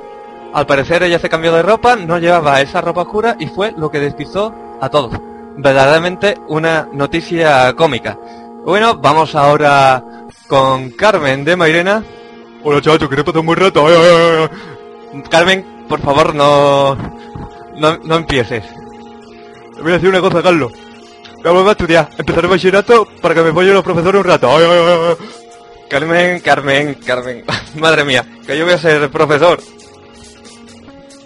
Al 0.55 0.65
parecer 0.65 1.03
ella 1.03 1.19
se 1.19 1.29
cambió 1.29 1.53
de 1.53 1.61
ropa, 1.61 1.95
no 1.95 2.17
llevaba 2.17 2.61
esa 2.61 2.81
ropa 2.81 3.01
oscura 3.03 3.37
y 3.39 3.45
fue 3.45 3.75
lo 3.77 3.91
que 3.91 3.99
despistó 3.99 4.55
a 4.81 4.89
todos. 4.89 5.30
Verdaderamente 5.61 6.37
una 6.47 6.89
noticia 6.91 7.71
cómica. 7.75 8.17
Bueno, 8.65 8.95
vamos 8.95 9.35
ahora 9.35 10.03
con 10.47 10.89
Carmen 10.91 11.45
de 11.45 11.55
Mairena. 11.55 12.03
Hola 12.63 12.81
chacho, 12.81 13.07
¿qué 13.07 13.23
pasar 13.23 13.43
muy 13.43 13.53
rato? 13.53 13.85
Ay, 13.85 13.93
ay. 13.95 15.21
Carmen, 15.29 15.85
por 15.87 16.01
favor 16.01 16.33
no, 16.33 16.95
no, 17.77 17.97
no 18.03 18.15
empieces. 18.15 18.63
Te 19.75 19.81
voy 19.83 19.91
a 19.91 19.95
decir 19.95 20.09
una 20.09 20.19
cosa, 20.19 20.41
Carlos. 20.41 20.71
Voy 21.43 21.47
a 21.47 21.51
volver 21.51 21.67
a 21.67 21.71
estudiar. 21.73 22.09
Empezaré 22.17 22.47
bachillerato 22.47 23.07
para 23.21 23.35
que 23.35 23.41
me 23.43 23.49
apoyen 23.49 23.75
los 23.75 23.83
profesores 23.83 24.19
un 24.19 24.27
rato. 24.27 24.49
Ay, 24.49 24.65
ay, 24.67 24.79
ay, 24.79 24.99
ay. 25.09 25.27
Carmen, 25.89 26.39
Carmen, 26.39 26.93
Carmen. 27.05 27.45
Madre 27.75 28.03
mía, 28.03 28.25
que 28.47 28.57
yo 28.57 28.65
voy 28.65 28.73
a 28.73 28.79
ser 28.79 29.11
profesor. 29.11 29.59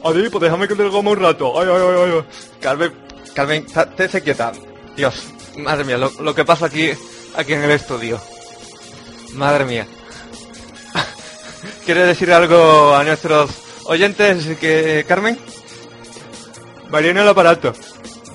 Adi, 0.03 0.29
pues 0.29 0.41
déjame 0.41 0.67
que 0.67 0.75
te 0.75 0.83
lo 0.83 0.91
coma 0.91 1.11
un 1.11 1.21
rato. 1.21 1.57
Ay, 1.57 1.69
ay, 1.71 1.81
ay, 1.81 2.11
ay. 2.15 2.23
Carmen, 2.59 3.04
Carmen, 3.35 3.65
ta- 3.67 3.89
te 3.89 4.07
se 4.09 4.21
quieta. 4.23 4.51
Dios, 4.95 5.23
madre 5.57 5.83
mía, 5.83 5.97
lo, 5.97 6.09
lo 6.21 6.33
que 6.33 6.45
pasa 6.45 6.67
aquí, 6.67 6.91
aquí 7.35 7.53
en 7.53 7.63
el 7.63 7.71
estudio. 7.71 8.19
Madre 9.33 9.65
mía. 9.65 9.85
¿Quieres 11.85 12.07
decir 12.07 12.31
algo 12.31 12.95
a 12.95 13.03
nuestros 13.03 13.51
oyentes, 13.85 14.57
que 14.57 15.05
Carmen? 15.07 15.37
Mariana 16.89 17.23
el 17.23 17.27
aparato. 17.29 17.73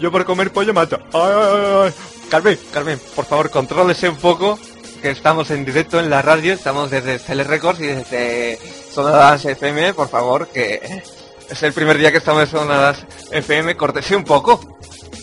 Yo 0.00 0.10
por 0.10 0.24
comer 0.24 0.52
pollo 0.52 0.74
mato. 0.74 0.98
Ay, 1.12 1.20
ay, 1.22 1.52
ay, 1.54 1.82
ay. 1.86 1.94
Carmen, 2.30 2.58
Carmen, 2.72 3.00
por 3.16 3.24
favor, 3.24 3.50
contrólese 3.50 4.08
un 4.08 4.16
poco, 4.16 4.58
que 5.02 5.10
estamos 5.10 5.50
en 5.50 5.64
directo 5.64 5.98
en 5.98 6.10
la 6.10 6.22
radio, 6.22 6.52
estamos 6.52 6.90
desde 6.90 7.18
Cele 7.18 7.42
Records 7.44 7.80
y 7.80 7.86
desde 7.86 8.58
Sonadas 8.92 9.44
FM, 9.44 9.94
por 9.94 10.08
favor, 10.08 10.46
que 10.48 11.02
es 11.50 11.62
el 11.62 11.72
primer 11.72 11.98
día 11.98 12.10
que 12.12 12.18
estamos 12.18 12.42
en 12.42 12.48
Sonadas 12.48 13.04
FM, 13.30 13.76
córtese 13.76 14.16
un 14.16 14.24
poco. 14.24 14.78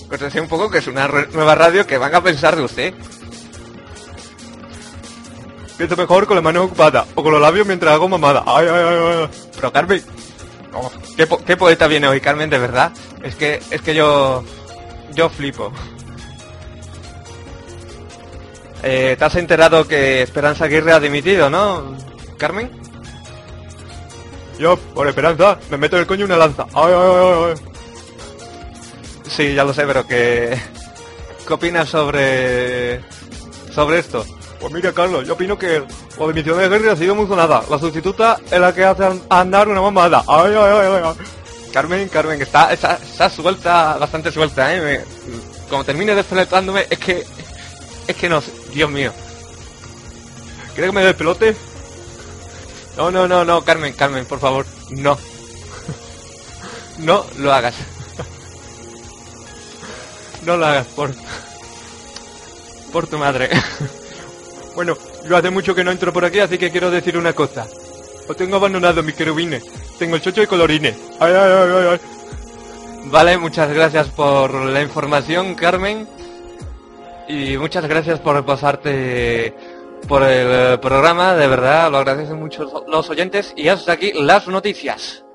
Córtese 0.09 0.39
un 0.39 0.47
poco, 0.47 0.69
que 0.69 0.77
es 0.79 0.87
una 0.87 1.07
nueva 1.07 1.55
radio 1.55 1.85
que 1.85 1.97
van 1.97 2.13
a 2.15 2.21
pensar 2.23 2.55
de 2.55 2.63
usted. 2.63 2.93
Pienso 5.77 5.95
mejor 5.95 6.25
con 6.25 6.35
las 6.35 6.43
manos 6.43 6.65
ocupadas 6.65 7.05
o 7.15 7.21
con 7.23 7.31
los 7.31 7.41
labios 7.41 7.67
mientras 7.67 7.93
hago 7.93 8.07
mamada. 8.09 8.43
Ay, 8.47 8.67
ay, 8.69 8.83
ay, 8.87 8.97
ay. 9.21 9.29
Pero 9.55 9.71
Carmen, 9.71 10.03
oh, 10.73 10.91
¿qué, 11.15 11.27
po- 11.27 11.43
qué 11.43 11.55
poeta 11.55 11.87
viene 11.87 12.07
hoy, 12.07 12.19
Carmen, 12.19 12.49
de 12.49 12.57
verdad. 12.57 12.91
Es 13.21 13.35
que, 13.35 13.61
es 13.69 13.81
que 13.81 13.93
yo, 13.93 14.43
yo 15.13 15.29
flipo. 15.29 15.71
Eh, 18.83 19.15
¿Te 19.19 19.25
has 19.25 19.35
enterado 19.35 19.87
que 19.87 20.21
Esperanza 20.21 20.65
Aguirre 20.65 20.93
ha 20.93 20.99
dimitido, 20.99 21.49
no, 21.49 21.95
Carmen? 22.37 22.71
Yo, 24.59 24.75
por 24.77 25.07
Esperanza, 25.07 25.57
me 25.69 25.77
meto 25.77 25.95
en 25.97 26.01
el 26.01 26.07
coño 26.07 26.25
una 26.25 26.37
lanza. 26.37 26.65
Ay, 26.73 26.93
ay, 26.93 27.33
ay. 27.49 27.53
Sí, 29.29 29.53
ya 29.53 29.63
lo 29.63 29.73
sé, 29.73 29.85
pero 29.85 30.05
que... 30.07 30.57
¿Qué 31.47 31.53
opinas 31.53 31.87
sobre... 31.89 33.01
sobre 33.73 33.99
esto? 33.99 34.25
Pues 34.59 34.73
mira, 34.73 34.91
Carlos, 34.91 35.25
yo 35.27 35.33
opino 35.33 35.57
que 35.57 35.83
la 36.19 36.27
dimisión 36.27 36.57
de 36.57 36.65
Aguirre 36.65 36.89
ha 36.91 36.95
sido 36.95 37.13
muy 37.13 37.27
sonada. 37.27 37.61
La 37.69 37.77
sustituta 37.77 38.39
es 38.49 38.59
la 38.59 38.73
que 38.73 38.83
hace 38.83 39.05
an- 39.05 39.21
andar 39.29 39.67
una 39.67 39.81
mamada. 39.81 40.23
Ay, 40.27 40.53
ay, 40.55 40.73
ay, 40.81 41.01
ay. 41.05 41.13
Carmen, 41.71 42.09
Carmen, 42.09 42.41
está, 42.41 42.73
está, 42.73 42.95
está 42.95 43.29
suelta, 43.29 43.97
bastante 43.99 44.31
suelta, 44.31 44.73
¿eh? 44.73 44.81
Me- 44.81 45.67
como 45.69 45.83
termine 45.83 46.15
despelotándome, 46.15 46.87
es 46.89 46.97
que... 46.97 47.23
Es 48.07 48.15
que 48.15 48.27
no, 48.29 48.41
Dios 48.73 48.89
mío. 48.89 49.11
¿Quieres 50.73 50.91
que 50.91 50.95
me 50.97 51.05
despelote? 51.05 51.55
No, 52.97 53.11
no, 53.11 53.27
no, 53.27 53.45
no, 53.45 53.63
Carmen, 53.63 53.93
Carmen, 53.93 54.25
por 54.25 54.39
favor, 54.39 54.65
no. 54.89 55.17
No 56.97 57.25
lo 57.37 57.53
hagas. 57.53 57.75
No 60.43 60.57
lo 60.57 60.65
hagas, 60.65 60.87
por... 60.87 61.13
Por 62.91 63.07
tu 63.07 63.17
madre. 63.17 63.49
Bueno, 64.75 64.95
yo 65.27 65.35
hace 65.35 65.49
mucho 65.49 65.73
que 65.73 65.83
no 65.83 65.89
entro 65.89 66.13
por 66.13 66.23
aquí, 66.23 66.39
así 66.39 66.57
que 66.59 66.69
quiero 66.69 66.91
decir 66.91 67.17
una 67.17 67.33
cosa. 67.33 67.65
Os 68.27 68.37
tengo 68.37 68.57
abandonado, 68.57 69.01
mis 69.01 69.15
querubines. 69.15 69.63
Tengo 69.97 70.15
el 70.15 70.21
chocho 70.21 70.41
de 70.41 70.47
colorines. 70.47 70.95
Ay, 71.19 71.33
ay, 71.33 71.51
ay, 71.51 71.71
ay, 71.75 71.87
ay. 71.91 71.99
Vale, 73.05 73.37
muchas 73.39 73.73
gracias 73.73 74.09
por 74.09 74.53
la 74.53 74.81
información, 74.81 75.55
Carmen. 75.55 76.07
Y 77.27 77.57
muchas 77.57 77.87
gracias 77.87 78.19
por 78.19 78.45
pasarte 78.45 79.55
por 80.07 80.23
el 80.23 80.73
eh, 80.73 80.77
programa, 80.79 81.35
de 81.35 81.47
verdad, 81.47 81.91
lo 81.91 81.97
agradecen 81.97 82.39
mucho 82.39 82.85
los 82.87 83.09
oyentes. 83.09 83.53
Y 83.55 83.67
hasta 83.67 83.93
aquí 83.93 84.13
las 84.13 84.47
noticias. 84.47 85.26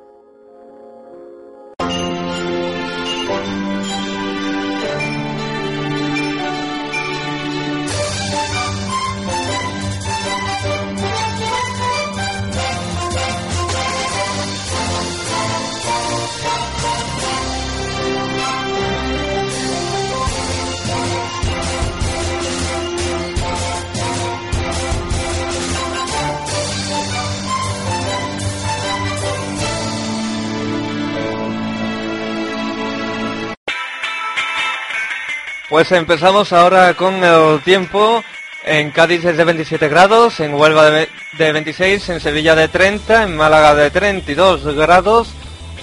Pues 35.72 35.90
empezamos 35.92 36.52
ahora 36.52 36.92
con 36.92 37.24
el 37.24 37.62
tiempo. 37.62 38.22
En 38.62 38.90
Cádiz 38.90 39.24
es 39.24 39.38
de 39.38 39.44
27 39.44 39.88
grados, 39.88 40.38
en 40.40 40.52
Huelva 40.52 40.84
de, 40.84 40.90
ve- 40.90 41.08
de 41.38 41.50
26, 41.50 42.10
en 42.10 42.20
Sevilla 42.20 42.54
de 42.54 42.68
30, 42.68 43.22
en 43.22 43.34
Málaga 43.38 43.74
de 43.74 43.90
32 43.90 44.64
grados, 44.76 45.30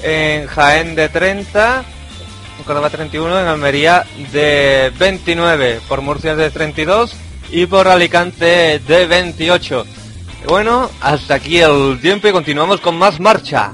en 0.03 0.45
Jaén 0.45 0.93
de 0.93 1.09
30, 1.09 1.83
en 2.59 2.63
Córdoba 2.65 2.91
31, 2.91 3.39
en 3.41 3.47
Almería 3.47 4.05
de 4.31 4.93
29, 4.99 5.81
por 5.89 6.01
Murcia 6.01 6.35
de 6.35 6.51
32 6.51 7.15
y 7.49 7.65
por 7.65 7.87
Alicante 7.87 8.77
de 8.87 9.07
28. 9.07 9.85
Y 10.43 10.47
Bueno, 10.47 10.91
hasta 11.01 11.33
aquí 11.33 11.59
el 11.59 11.99
tiempo 11.99 12.27
y 12.27 12.31
continuamos 12.31 12.79
con 12.79 12.95
más 12.95 13.19
marcha. 13.19 13.73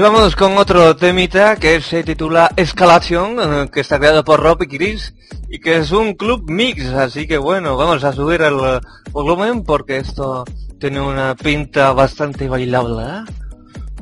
Y 0.00 0.02
vamos 0.02 0.34
con 0.34 0.56
otro 0.56 0.96
temita 0.96 1.56
que 1.56 1.82
se 1.82 2.02
titula 2.02 2.50
Escalation, 2.56 3.36
eh, 3.38 3.70
que 3.70 3.80
está 3.80 3.98
creado 3.98 4.24
por 4.24 4.40
Rob 4.40 4.62
y 4.62 4.66
Chris 4.66 5.12
y 5.50 5.60
que 5.60 5.76
es 5.76 5.92
un 5.92 6.14
club 6.14 6.50
mix, 6.50 6.86
así 6.86 7.26
que 7.26 7.36
bueno, 7.36 7.76
vamos 7.76 8.02
a 8.02 8.14
subir 8.14 8.40
el 8.40 8.58
eh, 8.60 8.80
volumen 9.10 9.62
porque 9.62 9.98
esto 9.98 10.46
tiene 10.78 11.02
una 11.02 11.34
pinta 11.34 11.92
bastante 11.92 12.48
bailable. 12.48 13.02
¿eh? 13.02 13.24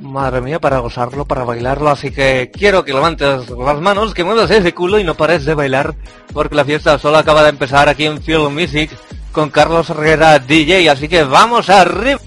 Madre 0.01 0.41
mía, 0.41 0.61
para 0.61 0.79
gozarlo, 0.79 1.25
para 1.25 1.43
bailarlo, 1.43 1.91
así 1.91 2.13
que 2.13 2.53
quiero 2.53 2.85
que 2.85 2.93
levantes 2.93 3.51
las 3.51 3.81
manos, 3.81 4.15
que 4.15 4.23
muevas 4.23 4.53
ese 4.53 4.73
culo 4.73 5.01
y 5.01 5.05
no 5.05 5.17
pares 5.17 5.45
de 5.47 5.55
bailar, 5.55 5.97
porque 6.33 6.55
la 6.55 6.65
fiesta 6.65 6.97
solo 7.01 7.19
acaba 7.19 7.43
de 7.43 7.49
empezar 7.49 7.89
aquí 7.89 8.07
en 8.07 8.23
Film 8.23 8.55
Music 8.55 8.97
con 9.33 9.51
Carlos 9.51 9.91
Herrera 9.91 10.39
DJ, 10.39 10.91
así 10.91 11.09
que 11.09 11.25
vamos 11.25 11.69
arriba. 11.69 12.21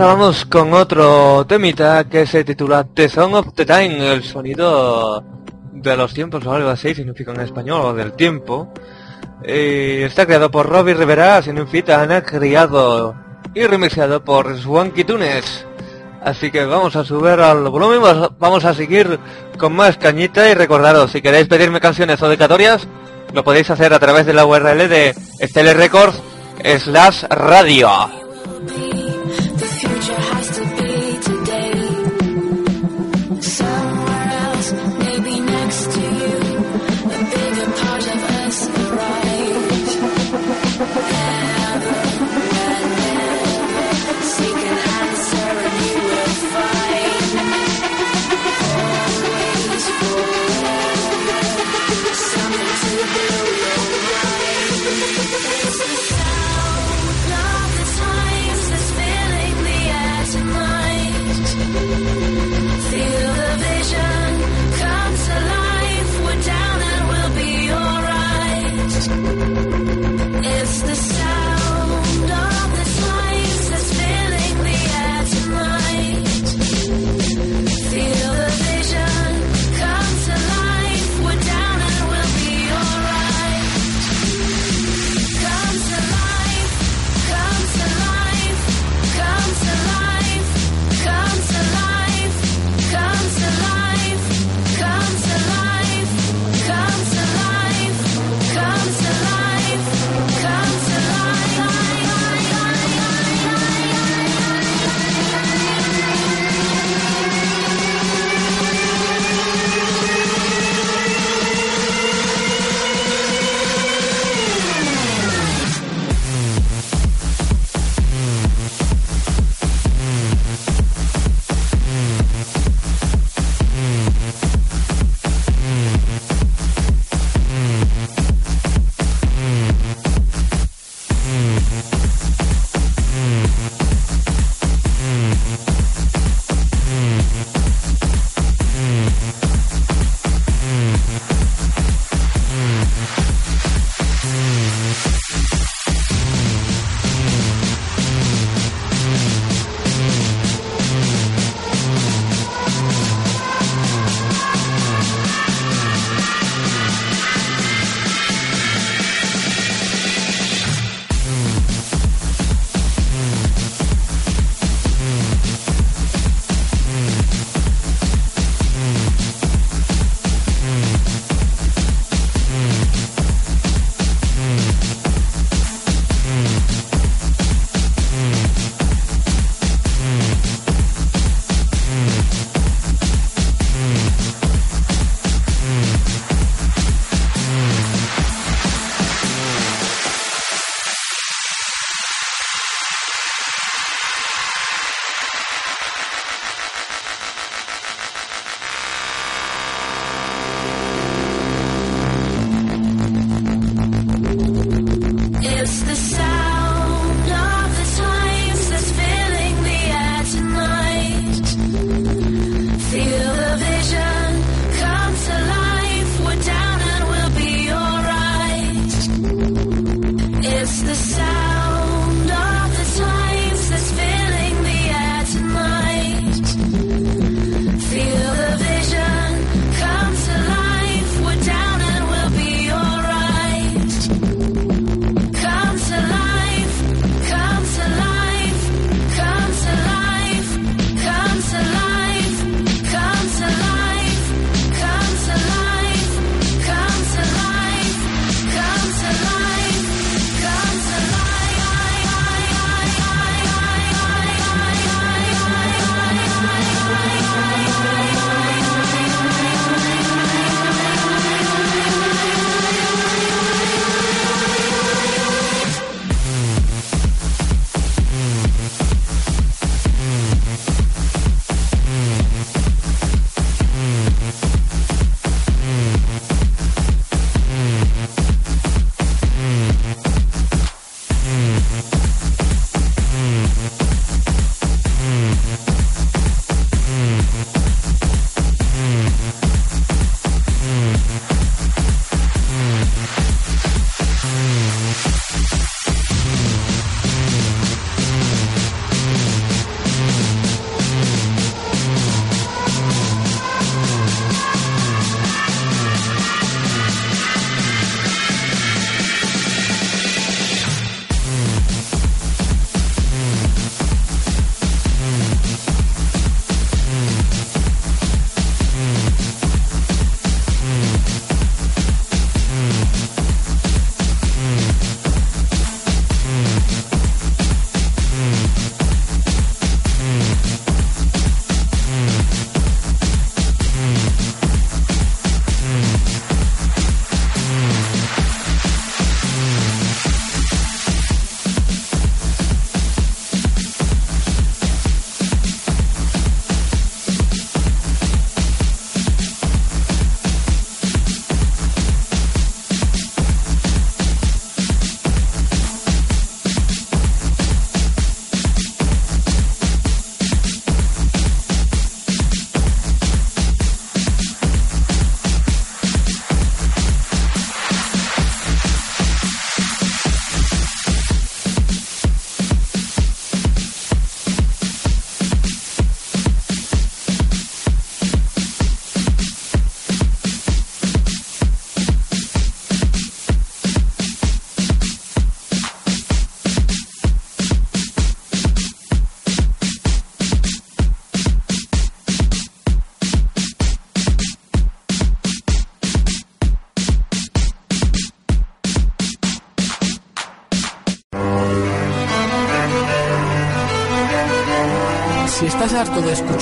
Ahora 0.00 0.14
vamos 0.14 0.44
con 0.44 0.74
otro 0.74 1.44
temita 1.44 2.08
que 2.08 2.24
se 2.24 2.44
titula 2.44 2.84
The 2.84 3.08
Song 3.08 3.34
of 3.34 3.52
the 3.54 3.66
Time, 3.66 4.12
el 4.12 4.22
sonido 4.22 5.24
de 5.72 5.96
los 5.96 6.14
tiempos 6.14 6.46
o 6.46 6.52
algo 6.52 6.68
así, 6.68 6.94
significa 6.94 7.32
en 7.32 7.40
español, 7.40 7.80
o 7.84 7.92
del 7.92 8.12
tiempo. 8.12 8.72
Eh, 9.42 10.04
está 10.06 10.24
creado 10.24 10.52
por 10.52 10.68
Robbie 10.68 10.94
Rivera, 10.94 11.42
significa 11.42 12.00
Ana 12.00 12.22
criado 12.22 13.16
y 13.52 13.66
remixado 13.66 14.24
por 14.24 14.56
Swanky 14.56 15.02
Tunes. 15.02 15.66
Así 16.22 16.52
que 16.52 16.64
vamos 16.64 16.94
a 16.94 17.04
subir 17.04 17.40
al 17.40 17.68
volumen, 17.68 18.00
vamos 18.38 18.64
a 18.66 18.74
seguir 18.74 19.18
con 19.58 19.74
más 19.74 19.96
cañita 19.96 20.48
y 20.48 20.54
recordaros, 20.54 21.10
si 21.10 21.20
queréis 21.20 21.48
pedirme 21.48 21.80
canciones 21.80 22.22
o 22.22 22.26
dedicatorias, 22.26 22.86
lo 23.32 23.42
podéis 23.42 23.68
hacer 23.70 23.92
a 23.92 23.98
través 23.98 24.26
de 24.26 24.34
la 24.34 24.46
URL 24.46 24.88
de 24.88 25.12
Stellar 25.42 25.76
Records 25.76 26.22
slash 26.78 27.24
radio. 27.30 28.27
The 30.08 30.14
future 30.14 30.32
has 30.32 30.56
to 30.56 30.77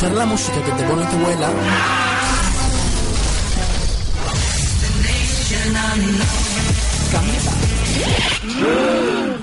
escuchar 0.07 0.13
la 0.13 0.27
música 0.27 0.63
que 0.63 0.73
te 0.73 0.85
pone 0.85 1.05
tu 1.07 1.17
abuela. 1.17 1.51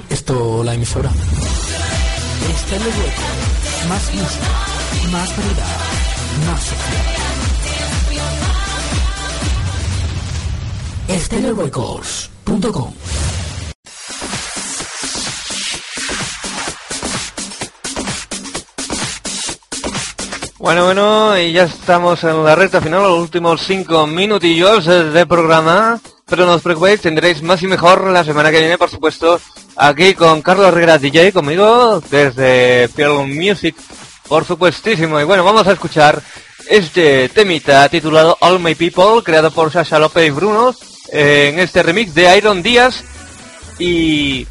Esto, 0.09 0.63
la 0.63 0.73
emisora. 0.73 1.11
Este 2.55 2.75
es 2.75 2.81
el. 2.81 3.89
Más 3.89 4.13
música, 4.13 4.47
más 5.11 5.29
variedad, 5.37 5.77
más 6.47 6.63
social. 6.63 7.05
Estereorecords.com 11.09 13.02
Bueno, 20.63 20.85
bueno, 20.85 21.37
y 21.37 21.51
ya 21.51 21.63
estamos 21.63 22.23
en 22.23 22.41
la 22.41 22.55
recta 22.55 22.79
final, 22.79 23.03
los 23.03 23.19
últimos 23.19 23.59
cinco 23.67 24.07
minutillos 24.07 24.85
de 24.85 25.25
programa. 25.25 25.99
Pero 26.25 26.45
no 26.45 26.53
os 26.53 26.61
preocupéis, 26.61 27.01
tendréis 27.01 27.43
más 27.43 27.61
y 27.63 27.67
mejor 27.67 28.07
la 28.07 28.23
semana 28.23 28.49
que 28.49 28.61
viene, 28.61 28.77
por 28.77 28.89
supuesto, 28.89 29.41
aquí 29.75 30.13
con 30.13 30.41
Carlos 30.41 30.69
Herrera 30.69 30.97
DJ, 30.97 31.33
conmigo, 31.33 32.01
desde 32.09 32.87
Film 32.87 33.35
Music, 33.35 33.75
por 34.29 34.45
supuestísimo. 34.45 35.19
Y 35.19 35.25
bueno, 35.25 35.43
vamos 35.43 35.67
a 35.67 35.73
escuchar 35.73 36.21
este 36.69 37.27
temita 37.27 37.89
titulado 37.89 38.37
All 38.39 38.61
My 38.61 38.73
People, 38.73 39.21
creado 39.21 39.51
por 39.51 39.69
Sasha 39.69 39.99
López 39.99 40.33
Bruno, 40.33 40.73
en 41.09 41.59
este 41.59 41.83
remix 41.83 42.13
de 42.13 42.37
Iron 42.37 42.63
Díaz. 42.63 43.03
Y... 43.79 44.47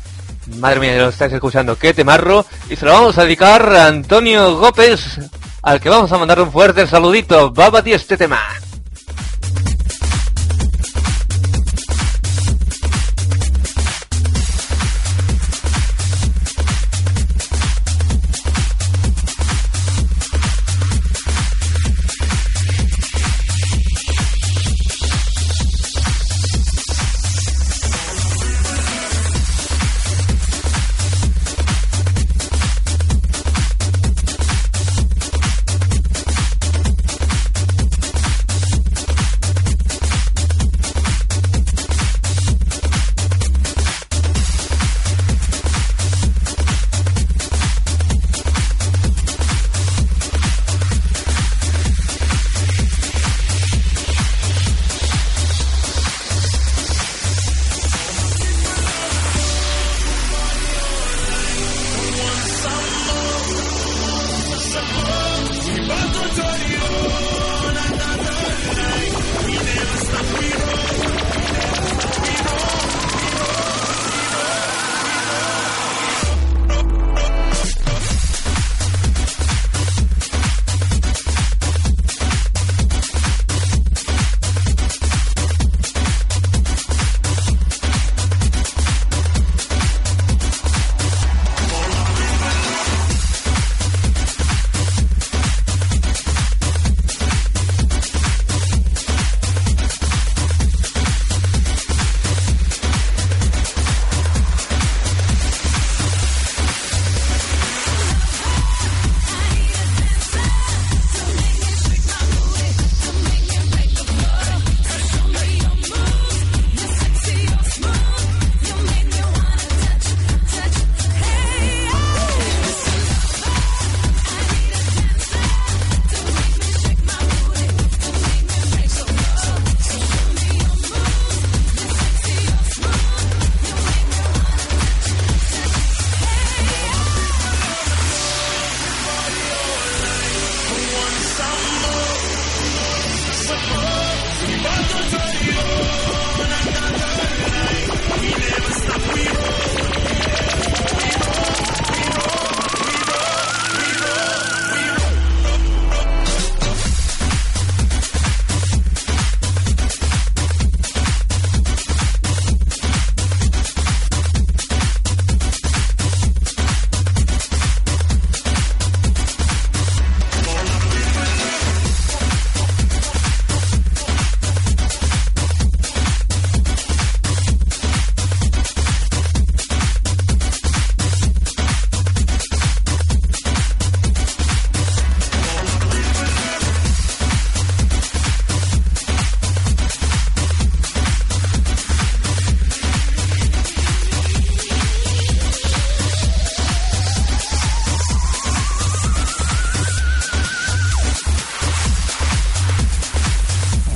Madre 0.58 0.78
mía, 0.78 0.98
lo 0.98 1.08
estáis 1.08 1.32
escuchando, 1.32 1.78
qué 1.78 1.94
temarro. 1.94 2.44
Y 2.68 2.76
se 2.76 2.84
lo 2.84 2.92
vamos 2.92 3.16
a 3.16 3.24
dedicar 3.24 3.74
a 3.74 3.86
Antonio 3.86 4.58
Gópez, 4.58 5.18
al 5.62 5.80
que 5.80 5.88
vamos 5.88 6.12
a 6.12 6.18
mandar 6.18 6.40
un 6.40 6.52
fuerte 6.52 6.86
saludito. 6.86 7.52
Va 7.54 7.66
a 7.66 7.82
ti 7.82 7.92
este 7.92 8.16
tema. 8.16 8.40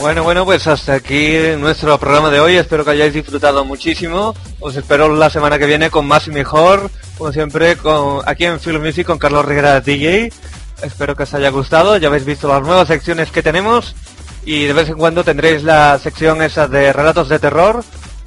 Bueno, 0.06 0.22
bueno, 0.22 0.44
pues 0.44 0.64
hasta 0.68 0.94
aquí 0.94 1.34
nuestro 1.58 1.98
programa 1.98 2.30
de 2.30 2.38
hoy. 2.38 2.54
Espero 2.54 2.84
que 2.84 2.92
hayáis 2.92 3.12
disfrutado 3.12 3.64
muchísimo. 3.64 4.36
Os 4.60 4.76
espero 4.76 5.12
la 5.12 5.28
semana 5.30 5.58
que 5.58 5.66
viene 5.66 5.90
con 5.90 6.06
más 6.06 6.28
y 6.28 6.30
mejor. 6.30 6.88
Como 7.18 7.32
siempre, 7.32 7.76
con, 7.76 8.20
aquí 8.24 8.44
en 8.44 8.60
Film 8.60 8.84
Music 8.84 9.04
con 9.04 9.18
Carlos 9.18 9.44
Rivera 9.44 9.80
DJ. 9.80 10.32
Espero 10.80 11.16
que 11.16 11.24
os 11.24 11.34
haya 11.34 11.50
gustado. 11.50 11.96
Ya 11.96 12.06
habéis 12.06 12.24
visto 12.24 12.46
las 12.46 12.62
nuevas 12.62 12.86
secciones 12.86 13.32
que 13.32 13.42
tenemos. 13.42 13.96
Y 14.44 14.66
de 14.66 14.74
vez 14.74 14.88
en 14.90 14.96
cuando 14.96 15.24
tendréis 15.24 15.64
la 15.64 15.98
sección 15.98 16.40
esa 16.40 16.68
de 16.68 16.92
relatos 16.92 17.28
de 17.28 17.40
terror. 17.40 17.82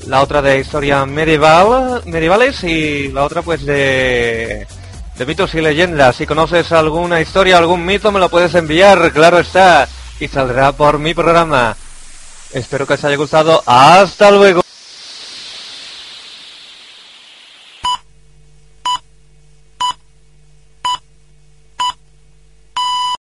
La 0.06 0.22
otra 0.22 0.42
de 0.42 0.60
historia 0.60 1.06
medieval, 1.06 2.04
medievales. 2.06 2.62
Y 2.66 3.08
la 3.08 3.24
otra 3.24 3.42
pues 3.42 3.66
de, 3.66 4.68
de 5.18 5.26
mitos 5.26 5.56
y 5.56 5.62
leyendas. 5.62 6.18
Si 6.18 6.26
conoces 6.26 6.74
alguna 6.74 7.22
historia, 7.22 7.58
algún 7.58 7.86
mito, 7.86 8.12
me 8.12 8.20
lo 8.20 8.28
puedes 8.28 8.54
enviar. 8.54 9.14
Claro 9.14 9.40
está 9.40 9.88
y 10.20 10.28
saldrá 10.28 10.72
por 10.72 11.00
mi 11.00 11.14
programa. 11.14 11.76
Espero 12.52 12.86
que 12.88 12.94
os 12.94 13.04
haya 13.04 13.16
gustado. 13.16 13.64
Hasta 13.66 14.32
luego. 14.32 14.62